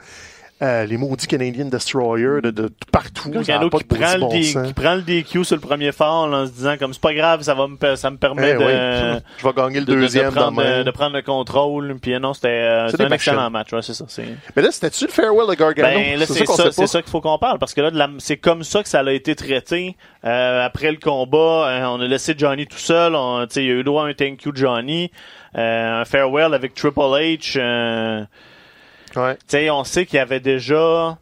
[0.65, 3.31] Euh, les maudits Canadian Destroyer de, de, de partout.
[3.33, 4.67] ça a Gargano pas qui, de prend le bon D- sens.
[4.67, 7.43] qui prend le DQ sur le premier fall en se disant comme c'est pas grave,
[7.43, 9.21] ça va me, ça me permet Eh de, oui.
[9.39, 10.83] Je vais gagner le de- de- de deuxième dans main.
[10.83, 11.95] de prendre le contrôle.
[12.01, 13.73] Puis non, c'était euh, C'est c'était des un excellent match.
[13.73, 14.07] Ouais, c'est ça.
[14.57, 15.89] Mais là, c'était-tu le farewell de Gargano?
[15.99, 18.83] Ben là, c'est ça, ça qu'il faut qu'on parle parce que là, c'est comme ça
[18.83, 21.69] que ça a été traité Euh, après le combat.
[21.69, 23.15] euh, on a laissé Johnny tout seul.
[23.15, 25.11] On, tu sais, il y a eu droit à un thank you Johnny,
[25.59, 27.59] euh, un farewell avec Triple H.
[29.17, 29.71] Ouais.
[29.71, 31.19] on sait qu'il y avait déjà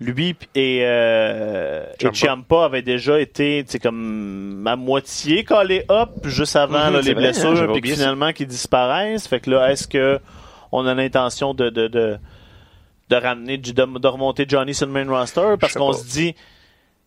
[0.00, 2.14] lui et, euh, et Ciampa.
[2.16, 7.10] Ciampa avaient déjà été, comme à moitié collés up juste avant Mhm, là, les vrai,
[7.10, 9.26] hein, blessures, j'avais puis finalement qu'ils disparaissent.
[9.28, 10.18] Fait que là, est-ce que
[10.72, 12.18] on a l'intention de de, de
[13.10, 15.54] de ramener de, de remonter Johnny sur le main roster?
[15.60, 16.34] Parce qu'on se dit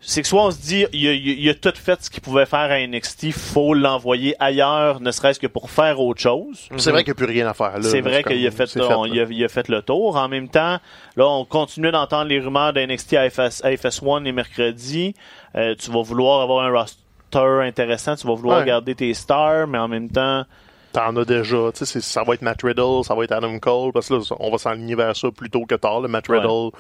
[0.08, 2.46] c'est que soit on se dit il a, il a tout fait ce qu'il pouvait
[2.46, 6.68] faire à NXT, faut l'envoyer ailleurs, ne serait-ce que pour faire autre chose.
[6.78, 7.78] C'est vrai qu'il n'y a plus rien à faire.
[7.80, 7.82] là.
[7.84, 9.10] C'est vrai qu'il a fait, on- là.
[9.14, 10.16] il, a, il a fait le tour.
[10.16, 10.78] En même temps,
[11.16, 15.16] là, on continue d'entendre les rumeurs d'NXT à, FS, à FS1 les mercredis.
[15.56, 17.00] Euh, tu vas vouloir avoir un roster
[17.64, 18.66] intéressant, tu vas vouloir Ouais.
[18.66, 20.44] garder tes stars, mais en même temps,
[20.96, 21.58] t'en as déjà.
[21.74, 24.16] Tu sais, c'est- ça va être Matt Riddle, ça va être Adam Cole, parce que
[24.16, 26.02] là, on va s'enligner vers ça plus tôt que tard.
[26.02, 26.28] Le Matt.
[26.28, 26.72] Riddle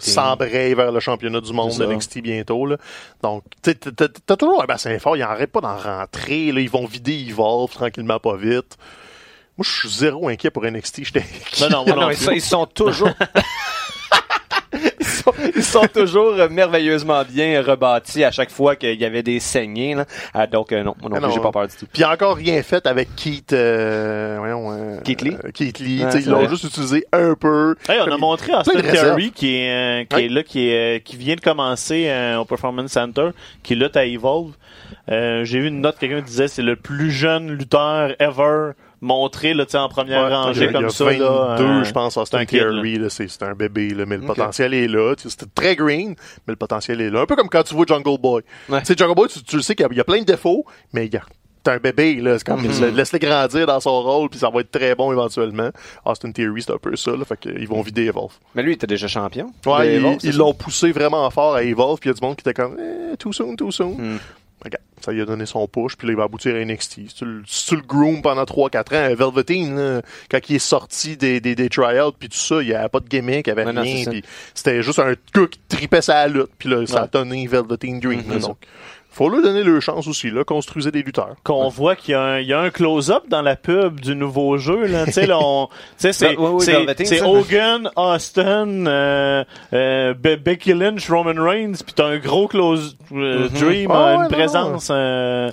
[0.00, 1.84] s'embraye vers le championnat du monde de.
[1.86, 2.66] NXT bientôt.
[2.66, 2.76] Là.
[3.22, 5.16] Donc, tu sais, t'as- toujours un bassin fort.
[5.16, 6.52] Ils n'arrêtent pas d'en rentrer.
[6.52, 6.60] Là.
[6.60, 8.76] Ils vont vider Evolve tranquillement, pas vite.
[9.58, 11.04] Moi, je suis zéro inquiet pour NXT.
[11.04, 11.24] J'étais
[11.60, 13.10] Non, non, Non, non ils, ils sont toujours.
[15.26, 19.40] ils, sont, ils sont toujours merveilleusement bien rebâtis à chaque fois qu'il y avait des
[19.40, 19.94] saignées.
[19.94, 20.04] Là.
[20.34, 21.34] Ah, donc, euh, non, moi non Ah plus, non.
[21.34, 21.86] j'ai pas peur du tout.
[21.92, 25.36] Puis il a encore rien fait avec Keith, euh, voyons, euh, Keith Lee?
[25.44, 26.02] euh, Keith Lee.
[26.14, 27.74] Ils l'ont juste utilisé un peu.
[27.88, 28.80] Hey, on a montré Austin.
[28.80, 30.24] Theory qui est, euh, qui Ouais.
[30.26, 33.30] est là, qui, est, euh, qui vient de commencer euh, au Performance Center,
[33.62, 34.52] qui lutte à Evolve.
[35.10, 39.66] Euh, J'ai vu une note, quelqu'un disait c'est le plus jeune lutteur ever montré là,
[39.74, 41.04] en première Ouais, rangée il y a- comme il y a ça.
[41.04, 42.44] 22, là, euh, je pense, c'est Austin
[42.98, 45.12] là, c'est c'est un bébé, là, mais le potentiel est là.
[45.18, 46.10] C'était très green,
[46.46, 47.20] mais le potentiel est là.
[47.20, 48.42] Un peu comme quand tu vois Jungle Boy.
[48.70, 48.80] Ouais.
[48.96, 50.64] Jungle Boy, tu, tu le sais qu'il y a- il y, a plein de défauts,
[50.94, 51.22] mais il y a
[51.64, 52.36] T'es un bébé, là.
[52.38, 52.96] C'est comme, Mhm.
[52.96, 55.70] laisse-le grandir dans son rôle, puis ça va être très bon éventuellement.
[56.04, 57.24] Austin Theory, c'est un peu ça, là.
[57.24, 58.32] Fait qu'ils vont vider Evolve.
[58.56, 59.46] Mais lui, il était déjà champion.
[59.64, 62.34] Ouais, ils- Evolve, l'ont poussé vraiment fort à Evolve, puis il y a du monde
[62.34, 63.92] qui était comme, eh, too soon, too soon.
[63.96, 64.18] Hmm.
[64.64, 66.92] Regarde, ça lui a donné son push, puis là, il va aboutir à NXT.
[67.08, 70.58] Si tu, le- si tu le groom pendant 3-4 ans, Velveteen, là, quand il est
[70.60, 73.52] sorti des, des, des tryouts, puis tout ça, il n'y avait pas de gimmick, il
[73.54, 74.04] n'y avait Non, rien,
[74.54, 78.22] c'était juste un gars qui tripait sa lutte, puis là, ça a donné Velveteen Dream.
[78.28, 78.40] là, Mhm.
[78.40, 78.58] donc,
[79.12, 81.36] faut leur donner leur chance aussi, là, construisez des lutteurs.
[81.44, 84.16] qu'on voit qu'il y a un, il y a un close-up dans la pub du
[84.16, 87.22] nouveau jeu là tu sais là on tu sais c'est Ouais, ouais, ouais, c'est-.
[87.22, 93.48] Hogan Austin euh, euh, Be- Becky Lynch Roman Reigns puis t'as un gros close euh,
[93.48, 93.58] Mhm.
[93.60, 95.50] Dream Ah ouais, une non, présence euh,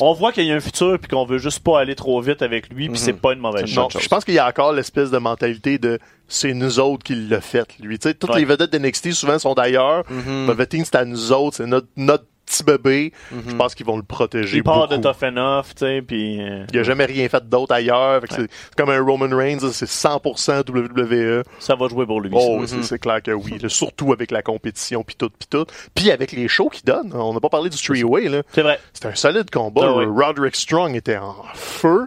[0.00, 2.42] on voit qu'il y a un futur puis qu'on veut juste pas aller trop vite
[2.42, 2.96] avec lui puis Mhm.
[2.96, 5.78] c'est pas une mauvaise chose Non, je pense qu'il y a encore l'espèce de mentalité
[5.78, 5.98] de
[6.30, 7.98] c'est nous autres qui l'a fait, lui.
[7.98, 8.40] Tu sais, toutes Ouais.
[8.40, 10.04] les vedettes d'NXT souvent sont d'ailleurs.
[10.10, 10.44] Mhm.
[10.46, 13.12] Velveteen, c'est à nous autres, c'est notre, notre petit bébé.
[13.30, 13.42] Mhm.
[13.48, 14.96] Je pense qu'ils vont le protéger il part beaucoup.
[15.00, 18.22] de Tough Enough tu sais puis euh, Il a jamais rien fait d'autre ailleurs.
[18.30, 21.42] C'est- comme un Roman Reigns, c'est 100% WWE.
[21.58, 23.58] ça va jouer pour lui Oh, c'est- c'est clair que oui.
[23.58, 25.66] là, surtout avec la compétition, puis tout, puis tout.
[25.94, 27.12] Puis avec les shows qu'il donne.
[27.14, 28.42] On n'a pas parlé du three-way, là.
[28.52, 29.82] c'est vrai C'était un solide combat.
[29.84, 30.04] Ah oui.
[30.06, 32.06] Roderick Strong était en feu.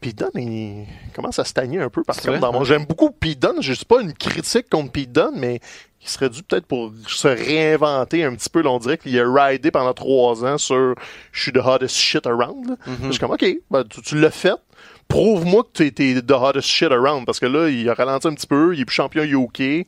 [0.00, 2.02] Pete Dunne, il commence à stagner un peu.
[2.04, 2.62] Parce que vrai, dans mon...
[2.62, 2.64] hein?
[2.64, 3.58] J'aime beaucoup Pete Dunne.
[3.60, 5.60] Je suis pas une critique contre Pete Dunne, mais
[6.02, 8.60] il serait dû peut-être pour se réinventer un petit peu.
[8.60, 10.94] Là, on dirait qu'il a ridé pendant trois ans sur
[11.32, 12.76] «Je suis the hottest shit around.
[12.86, 12.96] Mhm.
[13.04, 14.54] Je suis comme «Ok, ben, tu, tu l'as fait.
[15.06, 18.34] Prouve-moi que tu étais the hottest shit around.» Parce que là, il a ralenti un
[18.34, 18.74] petit peu.
[18.74, 19.86] Il est plus champion UK.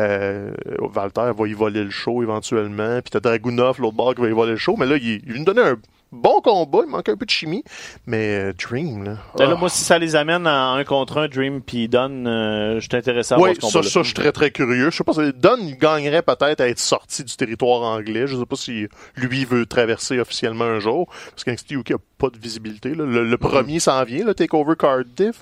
[0.00, 3.00] Euh, Walter va y voler le show éventuellement.
[3.00, 4.76] Puis t'as Dragunov, l'autre bord, qui va y voler le show.
[4.76, 5.76] Mais là, il, il vient nous donner un
[6.14, 6.80] bon combat.
[6.84, 7.64] Il manque un peu de chimie.
[8.06, 9.12] Mais euh, Dream, là.
[9.38, 9.54] Là, ah.
[9.56, 12.96] moi, si ça les amène à un contre un, Dream puis Dunn, euh, je suis
[12.96, 14.90] intéressé à voir Oui, ce ça, je suis très, très curieux.
[14.90, 18.26] Je sais pas, si Dunn il gagnerait peut-être à être sorti du territoire anglais.
[18.26, 21.08] Je sais pas si lui veut traverser officiellement un jour.
[21.30, 22.94] Parce qu'NXT UK a pas de visibilité.
[22.94, 23.04] là.
[23.04, 25.36] Le, le premier s'en vient, le Takeover Cardiff.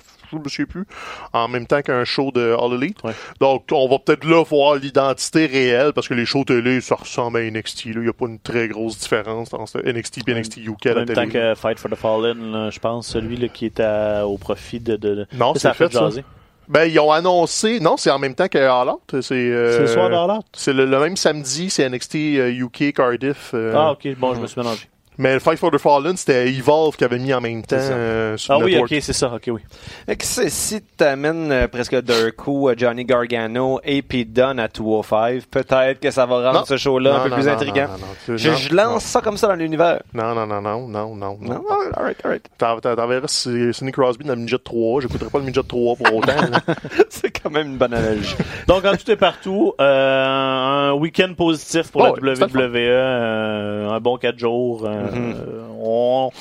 [0.45, 0.85] Je souviens plus.
[1.33, 3.03] En même temps qu'un show de All Elite.
[3.03, 3.13] Ouais.
[3.39, 5.93] Donc, on va peut-être là voir l'identité réelle.
[5.93, 7.85] Parce que les shows télé, ça ressemble à NXT.
[7.85, 10.93] Il y a pas une très grosse différence entre NXT et NXT UK à En
[10.93, 11.27] la même télé.
[11.27, 14.79] temps que Fight for the Fallen, je pense, celui là, qui est à- au profit
[14.79, 14.95] de...
[14.95, 16.23] de, Non, c'est fait, jaser.
[16.69, 17.81] Ben, ils ont annoncé.
[17.81, 19.21] Non, c'est en même temps que All Out.
[19.21, 20.45] C'est euh, le soir de All Out?
[20.53, 23.51] C'est le, le même samedi, c'est NXT euh, UK Cardiff.
[23.53, 24.87] euh, Ah, ok, bon, je me suis mélangé.
[25.17, 28.35] Mais le Fight for the Fallen, c'était Evolve qui avait mis en même temps euh,
[28.37, 28.91] sur Ah oui, network.
[28.91, 29.61] ok, c'est ça, ok, oui.
[30.07, 34.67] Fait que si t'amènes euh, presque d'un coup euh, Johnny Gargano et Pete Dunne à
[34.67, 36.65] 205, peut-être que ça va rendre Non.
[36.65, 37.83] ce show-là un Non, peu non, plus non, intriguant.
[37.83, 37.97] non, non,
[38.29, 38.37] non.
[38.37, 40.01] Je, Non, je lance ça comme ça dans l'univers.
[40.13, 41.37] Non, non, non, non, non, non, Non?
[41.41, 41.61] non.
[41.95, 42.45] Alright, alright.
[42.57, 45.01] T'en- t'en- T'enverras Sidney Crosby dans le Midget 3.
[45.01, 46.27] J'écouterai pas le Midget 3 pour autant.
[46.35, 46.59] là.
[47.09, 48.35] c'est quand même une bonne analogie.
[48.67, 52.67] Donc, en tout et partout, euh, un week-end positif pour Oh, la ouais, c'était le
[52.67, 54.85] WWE, euh, un bon 4 jours.
[54.85, 56.31] euh, Euh, on,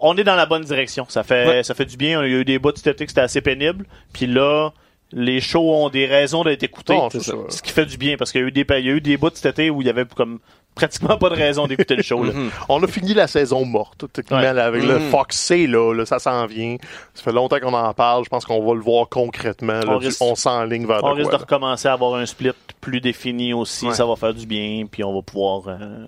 [0.00, 1.06] on est dans la bonne direction.
[1.08, 1.62] Ça fait, Ouais.
[1.62, 2.24] ça fait du bien.
[2.24, 3.86] Il y a eu des bouts de cet été que c'était assez pénible.
[4.12, 4.70] Puis là,
[5.12, 6.96] les shows ont des raisons d'être écoutés.
[6.96, 7.32] Oh, c'est ça.
[7.48, 9.00] Ce qui fait du bien parce qu'il y a eu des, il y a eu
[9.00, 10.38] des bouts de cet été où il y avait comme
[10.76, 12.22] pratiquement pas de raison d'écouter le show.
[12.22, 12.32] là.
[12.32, 12.50] Mhm.
[12.68, 14.54] On a fini la saison morte, techniquement, Ouais.
[14.54, 15.10] là, avec le Mhm.
[15.10, 16.76] Foxy, là, là, ça s'en vient.
[17.12, 18.22] Ça fait longtemps qu'on en parle.
[18.24, 19.80] Je pense qu'on va le voir concrètement.
[19.80, 21.44] là, On risque- on s'enligne vers On de risque quoi, de là.
[21.44, 23.88] recommencer à avoir un split plus défini aussi.
[23.88, 23.94] Ouais.
[23.94, 24.84] Ça va faire du bien.
[24.90, 26.06] Puis on va pouvoir euh,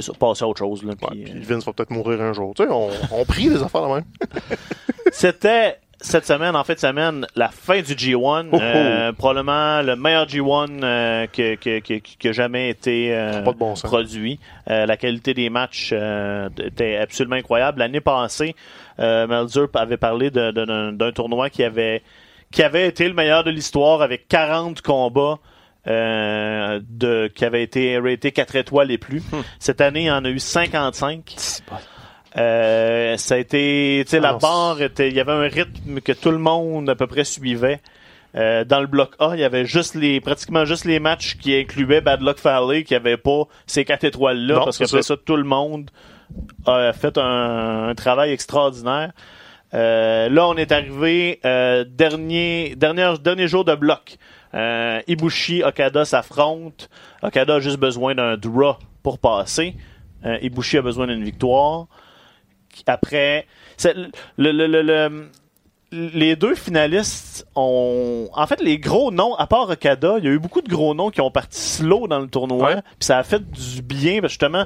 [0.00, 0.82] c'est ça, passer à autre chose.
[0.84, 2.52] Là, Ouais, puis, euh, Vince va peut-être mourir un jour.
[2.54, 4.04] Tu sais, on, on prie des affaires de même.
[5.12, 8.46] C'était cette semaine, en fait, semaine, la fin du G1.
[8.52, 8.58] Oh, oh.
[8.60, 13.50] euh, probablement le meilleur G1 euh, que, que, que, qui a jamais été euh, de
[13.52, 14.38] bon produit.
[14.66, 15.92] La qualité des matchs
[16.58, 17.80] était absolument incroyable.
[17.80, 18.54] L'année passée,
[18.98, 22.02] Melzer avait parlé de- de- d'un d'un tournoi qui avait
[22.50, 25.38] qui avait été le meilleur de l'histoire avec 40 combats
[25.86, 29.22] euh, de, qui avaient été ratés 4 étoiles et plus.
[29.58, 31.36] Cette année, il y en a eu 55.
[32.36, 36.00] Euh, ça a été, tu sais, la Ah, barre était, il y avait un rythme
[36.00, 37.80] que tout le monde à peu près suivait.
[38.36, 41.52] Euh, dans le bloc A, il y avait juste les, pratiquement juste les matchs qui
[41.56, 45.14] incluaient Bad Luck Valley, qui avait pas ces quatre étoiles-là, parce qu'après ça.
[45.14, 45.16] ça.
[45.16, 45.90] tout le monde
[46.66, 49.10] a fait un, un travail extraordinaire.
[49.72, 54.16] Euh, là, on est arrivé euh, dernier, dernier, dernier jour de bloc.
[54.54, 56.86] Euh, Ibushi, Okada s'affrontent.
[57.22, 59.76] Okada a juste besoin d'un draw pour passer.
[60.24, 61.86] Euh, Ibushi a besoin d'une victoire.
[62.86, 63.46] Après,
[63.76, 64.10] c'est- le,
[64.52, 65.28] le, le, le-
[65.92, 68.28] les deux finalistes ont.
[68.32, 70.94] En fait, les gros noms, à part Okada, il y a eu beaucoup de gros
[70.94, 72.74] noms qui ont parti slow dans le tournoi.
[72.76, 72.82] Ouais.
[72.82, 74.64] Puis ça a fait du bien, parce que justement,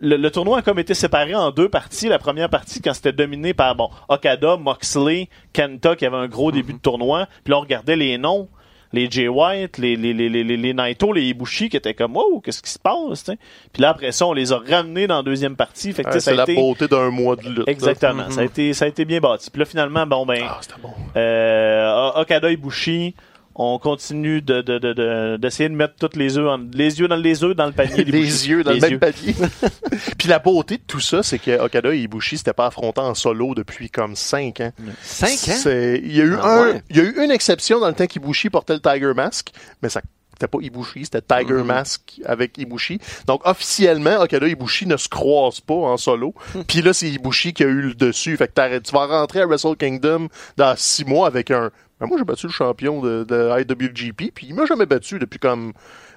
[0.00, 2.08] le, tournoi a comme été séparé en deux parties.
[2.08, 6.52] La première partie, quand c'était dominé par bon, Okada, Moxley, Kenta, qui avait un gros
[6.52, 7.26] début de tournoi.
[7.44, 8.48] Puis là, on regardait les noms.
[8.92, 12.16] Les Jay White, les, les, les, les, les, les Naito, les Ibushi, qui étaient comme,
[12.16, 13.38] wow, qu'est-ce qui se passe, tu sais?
[13.72, 15.92] Puis là, après ça, on les a ramenés dans la deuxième partie.
[15.92, 17.68] Fait que, tu sais, Ouais, ça c'est la été- beauté d'un mois de lutte.
[17.68, 18.24] Exactement.
[18.24, 18.30] Mhm.
[18.32, 19.48] Ça a été, ça a été bien bâti.
[19.50, 20.90] Puis là, finalement, bon, ben, Ah, c'était bon.
[21.16, 23.14] euh, Okada Ibushi,
[23.62, 27.08] on continue de, de, de, de- d'essayer de mettre toutes les œufs, en- les yeux
[27.08, 28.04] dans les œufs dans le panier.
[28.04, 29.34] Les yeux dans Les le même panier.
[30.18, 33.14] Puis la beauté de tout ça, c'est que Okada et Ibushi s'étaient pas affrontés en
[33.14, 34.72] solo depuis comme 5 ans.
[35.02, 35.36] 5 ans?
[35.36, 36.82] C'est- Il y a eu Ah un, ouais.
[36.90, 39.50] il y a eu une exception dans le temps qu'Ibushi portait le Tiger Mask,
[39.82, 40.00] mais ça
[40.32, 41.64] c'était pas Ibushi, c'était Tiger Mm-hmm.
[41.64, 42.98] Mask avec Ibushi.
[43.26, 46.34] Donc officiellement, Okada et Ibushi ne se croisent pas en solo.
[46.54, 46.62] Hmm.
[46.66, 48.38] Puis là, c'est Ibushi qui a eu le dessus.
[48.38, 51.70] Fait que t'arrêtes- tu vas rentrer à Wrestle Kingdom dans six mois avec un.
[52.00, 55.38] Ben moi, j'ai battu le champion de, de IWGP, puis il m'a jamais battu depuis
[55.38, 55.72] comme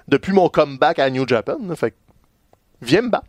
[0.08, 1.58] depuis mon comeback à New Japan.
[1.66, 1.76] là.
[1.76, 1.96] Fait que
[2.82, 3.26] viens me battre.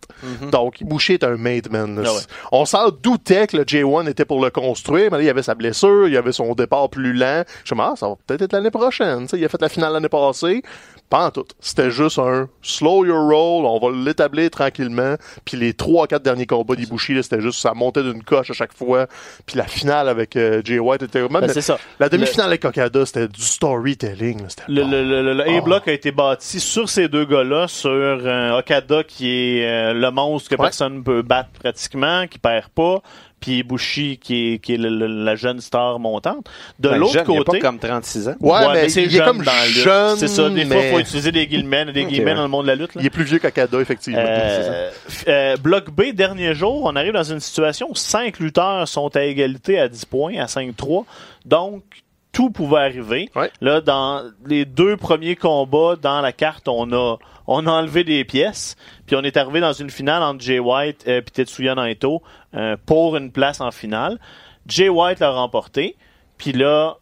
[0.52, 2.02] Donc, Ibushi est un made man.
[2.02, 2.10] là.
[2.10, 2.22] Ah ouais.
[2.52, 5.43] On s'en doutait que le J1 était pour le construire, mais là, il y avait
[5.43, 7.43] sa blessure, il y avait son départ plus lent.
[7.64, 9.28] Je me dis, ah, ça va peut-être être l'année prochaine.
[9.34, 10.62] Il a fait la finale l'année passée.
[11.08, 11.46] Pas en tout.
[11.60, 15.16] C'était juste un slow your roll, on va l'établir tranquillement.
[15.46, 18.74] Puis les trois, quatre derniers combats d'Ibushi, c'était juste, ça montait d'une coche à chaque
[18.74, 19.06] fois.
[19.46, 21.78] Puis la finale avec euh, Jay White était même Ben, c'est ça.
[22.00, 24.48] La demi-finale avec Okada, c'était du storytelling.
[24.68, 24.89] Le, bon.
[24.91, 25.58] le, le, le- le Oh.
[25.60, 30.12] A-Block a été bâti sur ces deux gars-là, sur euh, Okada qui est euh, le
[30.12, 30.66] monstre que Ouais.
[30.68, 33.02] personne ne peut battre pratiquement, qui perd pas,
[33.40, 36.48] puis Ibushi qui est, qui est le- le- la jeune star montante.
[36.80, 38.36] De Ben, l'autre il côté, pas comme 36 ans.
[38.40, 39.76] Ouais, mais c'est il jeune comme dans la lutte.
[39.78, 40.50] jeune, C'est ça.
[40.50, 42.76] Des fois, mais- il faut utiliser des guillemets, des guillemets dans le monde de la
[42.76, 42.96] lutte.
[42.96, 43.02] là.
[43.02, 44.20] Il est plus vieux qu'Okada, effectivement.
[44.26, 44.90] Euh,
[45.28, 49.24] euh, bloc B, dernier jour, on arrive dans une situation où 5 lutteurs sont à
[49.24, 51.06] égalité à 10 points, à 5-3.
[51.46, 51.84] Donc,
[52.32, 53.30] tout pouvait arriver.
[53.36, 53.50] Ouais.
[53.62, 57.16] Là, dans les deux premiers combats dans la carte, on a,
[57.48, 58.76] on a enlevé des pièces.
[59.06, 62.22] Puis on est arrivé dans une finale entre Jay White et Tetsuya Naito
[62.56, 64.20] euh, pour une place en finale.
[64.68, 65.95] Jay White l'a remporté.
[66.38, 66.97] Puis là,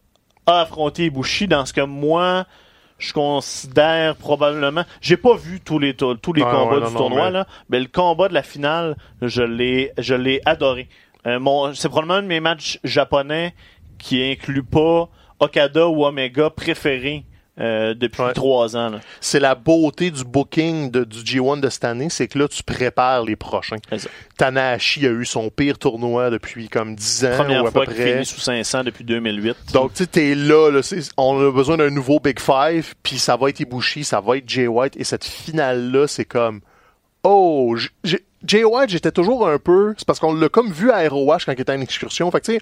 [0.45, 2.45] a affronté Ibushi dans ce que moi,
[2.97, 4.83] je considère probablement.
[5.01, 7.47] J'ai pas vu tous les tous les Ouais, combats ouais, du non, tournoi mais- là,
[7.69, 10.89] mais le combat de la finale, je l'ai je l'ai adoré.
[11.25, 13.55] Euh, mon c'est probablement un de mes matchs japonais
[13.97, 15.07] qui inclut pas
[15.39, 17.23] Okada ou Omega préférés
[17.59, 18.33] euh, depuis Ouais.
[18.33, 18.91] trois ans.
[19.21, 22.63] c'est la beauté du booking de, du G1 de cette année, c'est que là, tu
[22.63, 23.77] prépares les prochains.
[24.37, 27.93] Tanahashi a eu son pire tournoi depuis comme 10 ans Première ou à fois peu
[27.93, 28.13] près.
[28.13, 29.55] finit sous 500 depuis 2008.
[29.73, 30.81] Donc, tu sais, t'es là, là
[31.17, 34.49] on a besoin d'un nouveau Big Five, puis ça va être Ibushi, ça va être
[34.49, 36.61] Jay White, et cette finale-là, c'est comme,
[37.23, 41.07] oh, j'ai- Jay White, j'étais toujours un peu, c'est parce qu'on l'a comme vu à
[41.07, 42.59] ROH quand il était en excursion, fait que tu sais,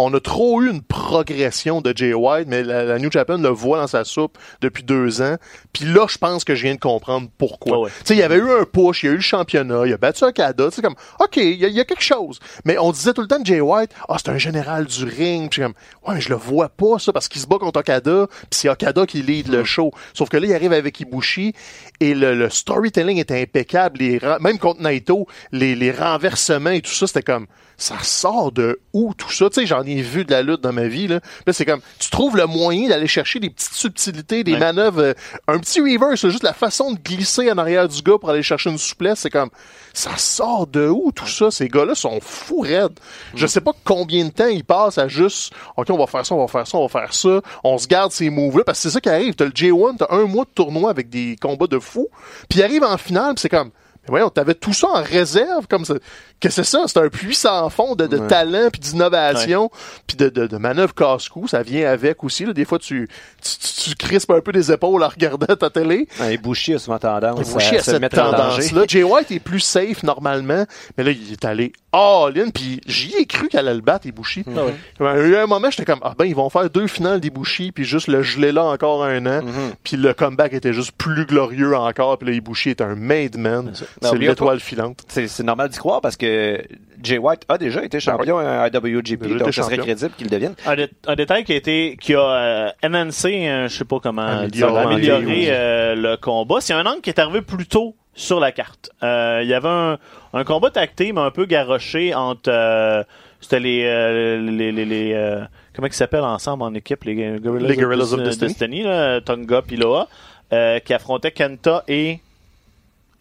[0.00, 3.48] on a trop eu une progression de Jay White, mais la, la New Japan le
[3.50, 5.36] voit dans sa soupe depuis deux ans.
[5.72, 7.76] Puis là, je pense que je viens de comprendre pourquoi.
[7.76, 7.90] Ah ouais.
[7.90, 9.92] Tu sais, il y avait eu un push, il y a eu le championnat, il
[9.92, 12.40] a battu Okada, c'est comme, OK, il y, a- il y a quelque chose.
[12.64, 15.48] Mais on disait tout le temps de Jay White, ah, c'est un général du ring.
[15.48, 15.74] Puis comme,
[16.08, 18.68] ouais, mais je le vois pas, ça, parce qu'il se bat contre Okada, puis c'est
[18.68, 19.92] Okada qui lead le show.
[20.12, 21.52] Sauf que là, il arrive avec Ibushi,
[22.00, 24.00] et le, le storytelling est impeccable.
[24.40, 27.46] Même contre Naito, les, les renversements et tout ça, c'était comme,
[27.76, 29.50] ça sort de où tout ça?
[29.50, 31.18] Tu sais, j'en ai vu de la lutte dans ma vie, là.
[31.46, 34.58] Là, c'est comme, tu trouves le moyen d'aller chercher des petites subtilités, des Ouais.
[34.60, 35.12] manœuvres, euh,
[35.48, 38.70] un petit reverse, juste la façon de glisser en arrière du gars pour aller chercher
[38.70, 39.50] une souplesse, c'est comme,
[39.92, 41.50] ça sort de où tout ça?
[41.50, 42.98] Ces gars-là sont fous raides.
[43.34, 46.34] Je sais pas combien de temps ils passent à juste, OK, on va faire ça,
[46.36, 47.40] on va faire ça, on va faire ça.
[47.64, 49.34] On se garde ces moves-là, parce que c'est ça qui arrive.
[49.34, 52.08] T'as le J1, t'as un mois de tournoi avec des combats de fous,
[52.48, 53.70] puis arrive en finale, c'est comme,
[54.06, 55.94] mais voyons, t'avais tout ça en réserve, comme ça.
[56.40, 56.84] Que c'est ça?
[56.86, 59.70] C'est un puits sans fond de, de talent, puis d'innovation,
[60.06, 61.48] puis de, de, de manœuvres casse-cou.
[61.48, 62.44] Ça vient avec aussi.
[62.44, 62.52] Là.
[62.52, 63.08] Des fois, tu,
[63.42, 66.06] tu, tu, tu crispes un peu les épaules en regardant ta télé.
[66.20, 68.68] Ouais, Ibushi a souvent tendance Ibushi à a se cette mettre en danger.
[68.68, 68.82] tendance-là.
[68.88, 70.64] Jay White est plus safe normalement,
[70.98, 74.44] mais là, il est allé all-in, puis j'y ai cru qu'elle allait le battre, Ibushi.
[74.48, 74.60] Ah
[75.00, 77.70] y a eu un moment, j'étais comme, ah ben, ils vont faire deux finales d'Ibushi,
[77.72, 79.74] puis juste le geler là encore un an, Mm-hmm.
[79.82, 83.72] puis le comeback était juste plus glorieux encore, puis là, Ibushi est un made man.
[84.00, 84.14] C'est ça.
[84.18, 85.02] Mais l'étoile filante.
[85.08, 86.62] C'est normal d'y croire parce que
[87.02, 90.54] Jay White a déjà été champion à Ben a donc ce serait crédible qu'il devienne.
[90.66, 94.00] Un, dé- un détail qui a été qui a euh, enhancé, euh, je sais pas
[94.00, 95.46] comment Amélioré, dire, amélioré oui.
[95.48, 98.90] euh, le combat, c'est un angle qui est arrivé plus tôt sur la carte.
[99.02, 99.98] Euh, Il y avait un,
[100.32, 103.02] un combat tag team un peu garoché entre euh,
[103.40, 105.40] c'était les euh, les les, les, euh,
[105.74, 108.82] comment ils s'appellent ensemble en équipe les Gorillas, Les Gorillas of Destiny.
[108.84, 110.08] là, Tonga puis Loa
[110.52, 112.20] euh, qui affrontaient Kenta et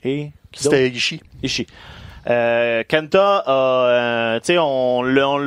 [0.06, 0.30] et?
[0.56, 1.22] C'était Ishii.
[1.42, 1.68] Ishii.
[2.30, 5.38] Euh, Kenta a, euh, tu sais, on, on,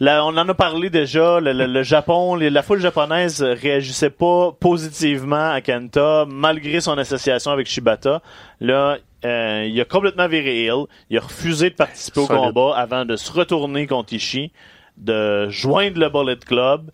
[0.00, 1.40] là, on en a parlé déjà.
[1.40, 6.98] Le, le- le Japon, les- la foule japonaise réagissait pas positivement à Kenta malgré son
[6.98, 8.20] association avec Shibata.
[8.60, 10.84] Là, euh, il a complètement viré heel.
[11.08, 14.52] Il a refusé de participer au combat avant de se retourner contre Ishii,
[14.98, 16.90] de joindre le Bullet Club.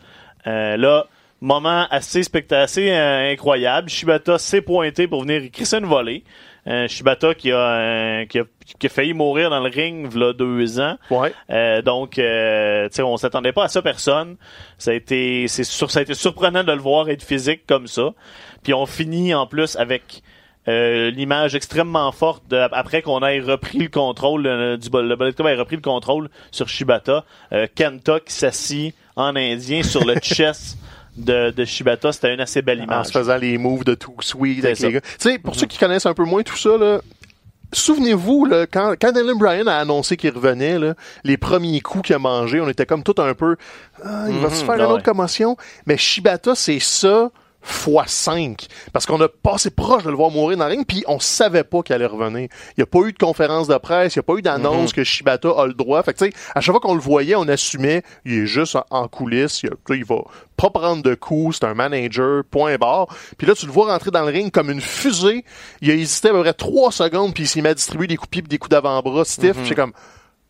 [0.47, 1.07] Euh, là,
[1.41, 3.89] moment assez spectaculaire, assez euh, incroyable.
[3.89, 6.23] Shibata s'est pointé pour venir crisser une volée.
[6.69, 8.45] Euh, Shibata qui a, euh, qui a
[8.79, 10.99] qui a failli mourir dans le ring il deux ans.
[11.11, 11.33] Ouais.
[11.49, 14.37] Euh, donc, euh, tu sais, on s'attendait pas à ça, personne.
[14.77, 17.87] Ça a été, c'est sur, ça a été surprenant de le voir être physique comme
[17.87, 18.11] ça.
[18.63, 20.23] Puis on finit en plus avec
[20.69, 25.17] euh, l'image extrêmement forte de, après qu'on ait repris le contrôle euh, du bol- le
[25.17, 27.25] Bullet Club ait repris le contrôle sur Shibata.
[27.53, 30.77] Euh, Kenta qui s'assit en indien sur le chest
[31.19, 33.07] de, de Shibata, c'était une assez belle En image.
[33.07, 35.01] se faisant les moves de Too Sweet avec les gars.
[35.01, 37.01] Tu sais, pour ceux qui connaissent un peu moins tout ça, là,
[37.71, 42.19] Souvenez-vous, quand, quand Dylan Bryan a annoncé qu'il revenait, là, les premiers coups qu'il a
[42.19, 43.57] mangés, on était comme tout un peu,
[44.03, 45.57] ah, il va se faire une ah autre commotion.
[45.85, 47.31] Mais Shibata, c'est ça
[47.69, 48.67] fois 5.
[48.93, 51.65] Parce qu'on a passé proche de le voir mourir dans le ring, puis on savait
[51.65, 52.49] pas qu'il allait revenir.
[52.77, 54.93] Il n'y a pas eu de conférence de presse, il n'y a pas eu d'annonce
[54.93, 56.03] que Shibata a le droit.
[56.03, 58.77] Fait que, tu sais, à chaque fois qu'on le voyait, on assumait, il est juste
[58.77, 60.23] en, en coulisses, il, il va
[60.57, 63.07] pas prendre de coups, c'est un manager, point barre.
[63.37, 65.45] Puis là, tu le vois rentrer dans le ring comme une fusée.
[65.81, 68.17] Il a hésité à peu près 3 secondes, puis il s'est mis à distribuer des
[68.17, 69.57] coups pis des coups d'avant-bras stiff.
[69.65, 69.93] C'est comme,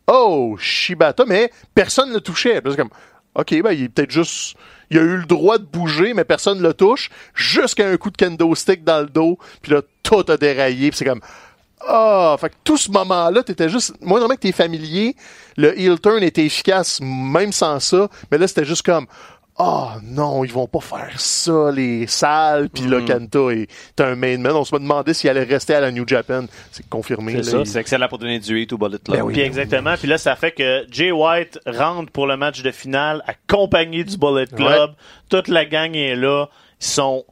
[0.07, 2.61] oh, Shibata, mais personne ne le touchait.
[2.61, 2.91] Puis c'est comme,
[3.35, 4.57] OK, ben, il est peut-être juste,
[4.91, 8.11] il a eu le droit de bouger, mais personne ne le touche, jusqu'à un coup
[8.11, 11.21] de kendo stick dans le dos, puis là, tout a déraillé, puis c'est comme,
[11.87, 15.15] ah, fait que tout ce moment-là, t'étais juste, moi, normalement que t'es familier,
[15.57, 19.07] le heel turn était efficace, même sans ça, mais là, c'était juste comme,
[19.59, 24.39] ah non, ils vont pas faire ça, les salles, puis là, Kenta est un main
[24.39, 24.53] man.
[24.53, 26.45] On se demandait s'il allait rester à la New Japan.
[26.71, 27.33] C'est confirmé.
[27.33, 27.59] C'est là, ça.
[27.59, 29.17] il- C'est excellent pour donner du hit au Bullet Club.
[29.17, 29.33] Ben oui.
[29.33, 29.95] Puis exactement.
[29.99, 34.17] Puis là, ça fait que Jay White rentre pour le match de finale, accompagné du
[34.17, 34.93] Bullet Club.
[35.29, 36.47] Toute la gang est là.
[36.81, 37.25] Ils sont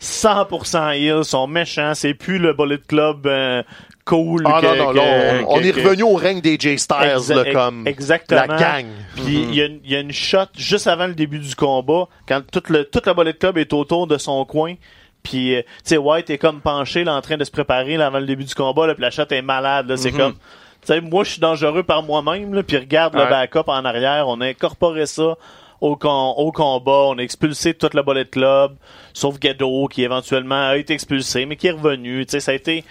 [0.00, 1.94] 100% heal, ils sont méchants.
[1.94, 3.62] C'est plus le Bullet Club euh,
[4.04, 4.42] cool.
[4.46, 7.34] Ah que- non, non, que- là, on, est revenu au règne des J Styles, Exa-
[7.44, 8.40] là, comme exactement.
[8.46, 8.86] la gang.
[9.16, 11.54] Puis il y a une- il y, a une shot juste avant le début du
[11.56, 14.74] combat, quand tout le, tout le Bullet Club est autour de son coin.
[15.22, 18.06] Puis, euh, tu sais, White est comme penché là, en train de se préparer là,
[18.08, 18.86] avant le début du combat.
[18.86, 19.88] Là, puis la shot est malade.
[19.88, 20.34] là, C'est comme...
[20.34, 22.52] Tu sais, moi, je suis dangereux par moi-même.
[22.52, 24.28] là, Puis regarde le backup en arrière.
[24.28, 25.34] On a incorporé ça
[25.80, 27.04] au, com- au combat.
[27.08, 28.72] On a expulsé tout le Bullet Club.
[29.14, 32.26] Sauf Gado, qui éventuellement a été expulsé, mais qui est revenu.
[32.26, 32.84] Tu sais, ça a été...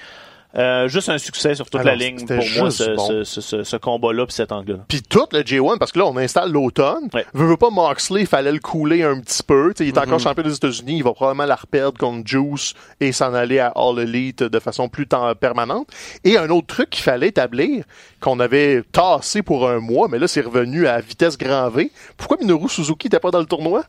[0.56, 3.08] euh, juste un succès sur toute la ligne pour moi, ce, bon.
[3.08, 4.80] ce, ce, ce- ce combat-là puis cet angle-là.
[4.88, 7.10] Puis tout le J1, parce que là, on installe l'automne.
[7.14, 7.26] Ouais.
[7.34, 9.74] Veux, veux pas Moxley, il fallait le couler un petit peu.
[9.76, 10.97] Tu sais, il est encore champion des États-Unis.
[10.97, 14.89] Il va probablement la reperdre contre Juice et s'en aller à All Elite de façon
[14.89, 15.08] plus
[15.39, 15.88] permanente.
[16.24, 17.84] Et un autre truc qu'il fallait établir,
[18.20, 21.91] qu'on avait tassé pour un mois, mais là, c'est revenu à vitesse grand V.
[22.18, 23.84] Pourquoi Minoru Suzuki n'était pas dans le tournoi?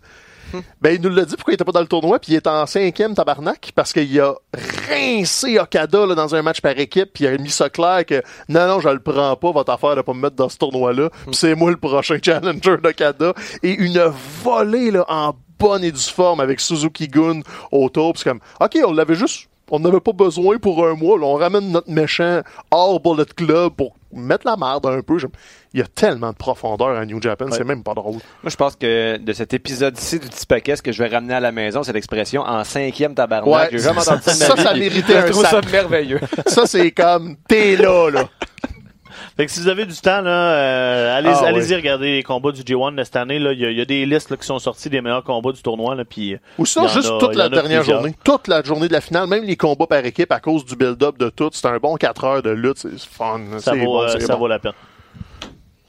[0.80, 2.46] Ben, il nous l'a dit pourquoi il était pas dans le tournoi, puis il est
[2.46, 4.34] en cinquième tabarnak, parce qu'il a
[4.88, 8.22] rincé Okada là, dans un match par équipe, puis il a mis ça clair que
[8.48, 11.10] non, non, je le prends pas, votre affaire de pas me mettre dans ce tournoi-là,
[11.26, 13.32] puis c'est moi le prochain challenger d'Okada.
[13.62, 14.02] Et une
[14.42, 17.40] volée là, en bonne et due forme avec Suzuki Gun
[17.70, 21.18] autour, puis c'est comme, ok, on l'avait juste, on n'avait pas besoin pour un mois,
[21.18, 22.40] là, on ramène notre méchant
[22.70, 25.16] hors Bullet Club pour mettre la merde un peu.
[25.72, 28.14] Il y a tellement de profondeur à New Japan, c'est même pas drôle.
[28.14, 31.34] Moi, je pense que de cet épisode-ci du petit paquet, ce que je vais ramener
[31.34, 33.72] à la maison, c'est l'expression en cinquième tabarnak.
[33.72, 35.72] Ouais, ça ça, méritait je un trouve ça sac.
[35.72, 36.20] merveilleux.
[36.46, 38.28] Ça, c'est comme, t'es là, là.
[39.36, 41.76] Fait que si vous avez du temps, là, euh, allez, Ah, allez-y ouais.
[41.76, 43.36] regarder les combats du G1 de cette année.
[43.36, 45.52] Il y, a- il y a des listes là, qui sont sorties des meilleurs combats
[45.52, 45.94] du tournoi.
[45.94, 47.98] Là, puis, euh, Ou en juste a- toute la dernière plusieurs.
[47.98, 48.14] journée.
[48.24, 51.18] Toute la journée de la finale, même les combats par équipe à cause du build-up
[51.18, 51.50] de tout.
[51.52, 52.78] C'est un bon 4 heures de lutte.
[52.78, 53.40] C'est fun.
[53.58, 54.40] Ça, vaut, bon, euh, ça bon.
[54.40, 54.72] vaut la peine.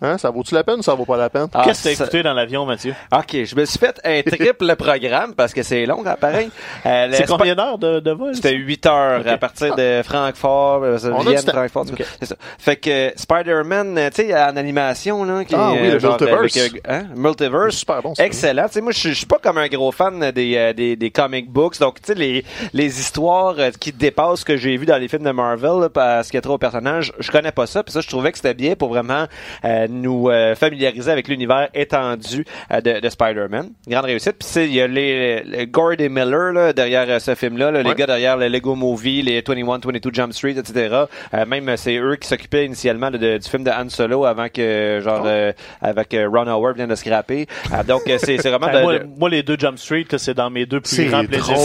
[0.02, 1.48] Hein, ça vaut-tu la peine ou ça vaut pas la peine?
[1.54, 2.94] Ah, Qu'est-ce que t'as écouté dans l'avion, Mathieu?
[3.14, 6.50] OK, je me suis fait un triple programme parce que c'est long, hein, pareil.
[6.86, 8.36] Euh, C'est combien d'heures de, de vol?
[8.36, 11.42] C'était 8 heures à partir de Francfort, euh, On a Vienne.
[11.48, 11.86] Francfort.
[11.92, 12.04] Ok.
[12.20, 12.36] C'est ça.
[12.60, 15.94] Fait que euh, Spider-Man, euh, tu sais, en animation, là, qui Ah est, oui, euh,
[15.94, 16.58] le genre, Multiverse.
[16.58, 17.76] avec, euh, hein, Multiverse.
[17.76, 18.14] Super bon.
[18.18, 18.66] Excellent.
[18.68, 20.96] Tu sais, moi, je suis- je suis pas comme un gros fan des, euh, des,
[20.98, 21.80] des comic books.
[21.80, 22.44] Donc, tu sais, les,
[22.74, 25.90] les histoires euh, qui dépassent ce que j'ai vu dans les films de Marvel, là,
[25.90, 27.82] parce qu'il y a trop de personnages, je connais pas ça.
[27.82, 29.26] Puis ça, je trouvais que c'était bien pour vraiment
[29.64, 33.70] euh, nous euh, familiariser avec l'univers étendu euh, de, de Spider-Man.
[33.88, 34.34] Grande réussite.
[34.40, 37.72] Puis c'est- il y a les, les Gord et Miller là, derrière euh, ce film-là,
[37.72, 41.04] là, les gars derrière le Lego Movie, les 21, 22 Jump Street, etc.
[41.34, 44.26] Euh, même euh, c'est eux qui s'occupaient initialement là, de- du film de Han Solo
[44.26, 45.28] avant que genre Oh.
[45.28, 47.48] euh, avec euh, Ron Howard vienne de scraper.
[47.74, 50.06] Euh, donc euh, c'est c'est vraiment Ben, de- moi, de- moi, les deux Jump Street,
[50.12, 51.58] là, c'est dans mes deux plus grands plaisirs.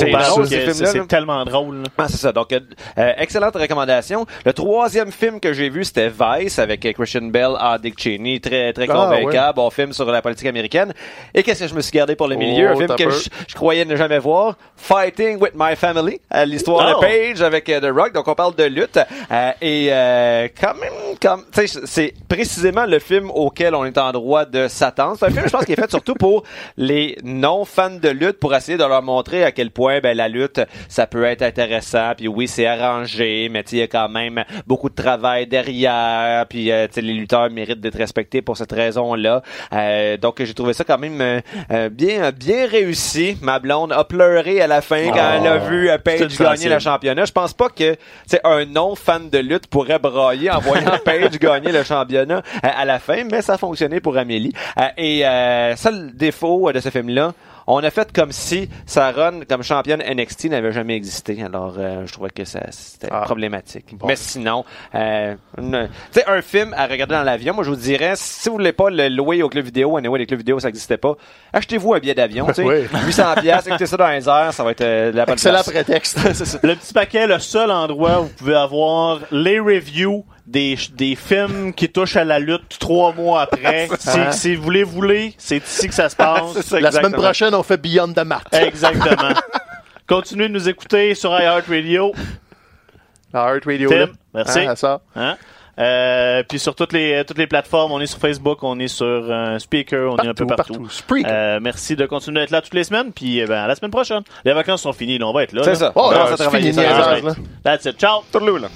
[0.86, 1.76] C'est tellement drôle.
[1.78, 1.82] là.
[1.98, 2.32] Ah, c'est ça.
[2.32, 2.60] Donc, euh,
[2.98, 4.26] euh, excellente recommandation.
[4.44, 7.52] Le troisième film que j'ai vu, c'était Vice avec euh, Christian Bell,
[7.82, 10.92] Dick Cheney, très très Ah, convaincant, bon film sur la politique américaine.
[11.34, 13.28] Et qu'est-ce que je me suis gardé pour le milieu, Oh, un film que je,
[13.48, 17.00] je croyais ne jamais voir, Fighting with My Family, euh, l'histoire Oh.
[17.00, 18.12] de Paige avec euh, The Rock.
[18.12, 18.98] Donc on parle de lutte
[19.30, 20.92] Euh, et euh, quand même,
[21.22, 25.16] comme, tu sais, c'est précisément le film auquel on est en droit de s'attendre.
[25.18, 26.42] C'est un film, je pense, qui est fait surtout pour
[26.76, 30.28] les non fans de lutte, pour essayer de leur montrer à quel point ben, la
[30.28, 32.12] lutte, ça peut être intéressant.
[32.16, 36.46] Puis oui, c'est arrangé, mais il y a quand même beaucoup de travail derrière.
[36.48, 39.42] Puis euh, tu sais, les lutteurs méritent d'être respectés pour cette raison-là.
[39.72, 41.40] Euh, donc j'ai trouvé ça quand même euh,
[41.70, 43.36] euh, bien bien réussi.
[43.42, 46.78] Ma blonde a pleuré à la fin quand elle a vu euh, Paige gagner le
[46.78, 47.24] championnat.
[47.24, 47.96] Je pense pas que
[48.26, 52.68] c'est un non fan de lutte pourrait brailler en voyant Paige gagner le championnat euh,
[52.76, 54.53] à la fin, mais ça a fonctionné pour Amélie.
[54.78, 57.32] Euh, et euh, seul défaut de ce film-là,
[57.74, 61.42] on a fait comme si Saron, comme championne NXT, n'avait jamais existé.
[61.42, 63.20] Alors, euh, je trouvais que ça c'était Ah.
[63.22, 63.86] problématique.
[64.06, 64.64] Mais sinon,
[64.94, 68.48] euh, une- tu sais, un film à regarder dans l'avion, moi, je vous dirais, si
[68.48, 71.14] vous voulez pas le louer au club vidéo, anyway, les clubs vidéo, ça n'existait pas,
[71.52, 72.64] achetez-vous un billet d'avion, tu sais.
[72.70, 72.86] Oui.
[73.06, 75.70] 800 pièces, écoutez ça dans les airs, ça va être euh, la bonne Excellent place.
[75.70, 76.18] prétexte.
[76.62, 81.72] Le petit paquet, le seul endroit où vous pouvez avoir les reviews des, des films
[81.72, 83.88] qui touchent à la lutte trois mois après.
[83.98, 86.61] si, si vous les voulez, c'est ici que ça se passe.
[86.62, 88.42] Ça, La semaine prochaine, on fait Beyond the Mat.
[88.53, 89.32] Exactement.
[90.09, 92.12] Continuez de nous écouter sur iHeartRadio.
[93.32, 93.88] La Heart Radio.
[93.88, 94.07] Tim, là.
[94.34, 94.59] merci.
[94.59, 95.01] Hein, à ça.
[95.14, 95.36] Hein?
[95.78, 99.07] Euh, puis sur toutes les toutes les plateformes, on est sur Facebook, on est sur
[99.07, 100.88] euh, Speaker, on est un peu Partout, partout.
[101.09, 101.24] partout.
[101.26, 103.92] Euh, merci de continuer d'être là toutes les semaines, puis euh, ben, à la semaine
[103.92, 104.22] prochaine.
[104.44, 105.62] Les vacances sont finies, là, on va être là.
[105.62, 105.92] C'est ça.
[105.94, 107.16] Oh, On c'est travailler fini, ça.
[107.62, 107.98] That's it.
[107.98, 108.24] Ciao!
[108.32, 108.68] Tourlou, là.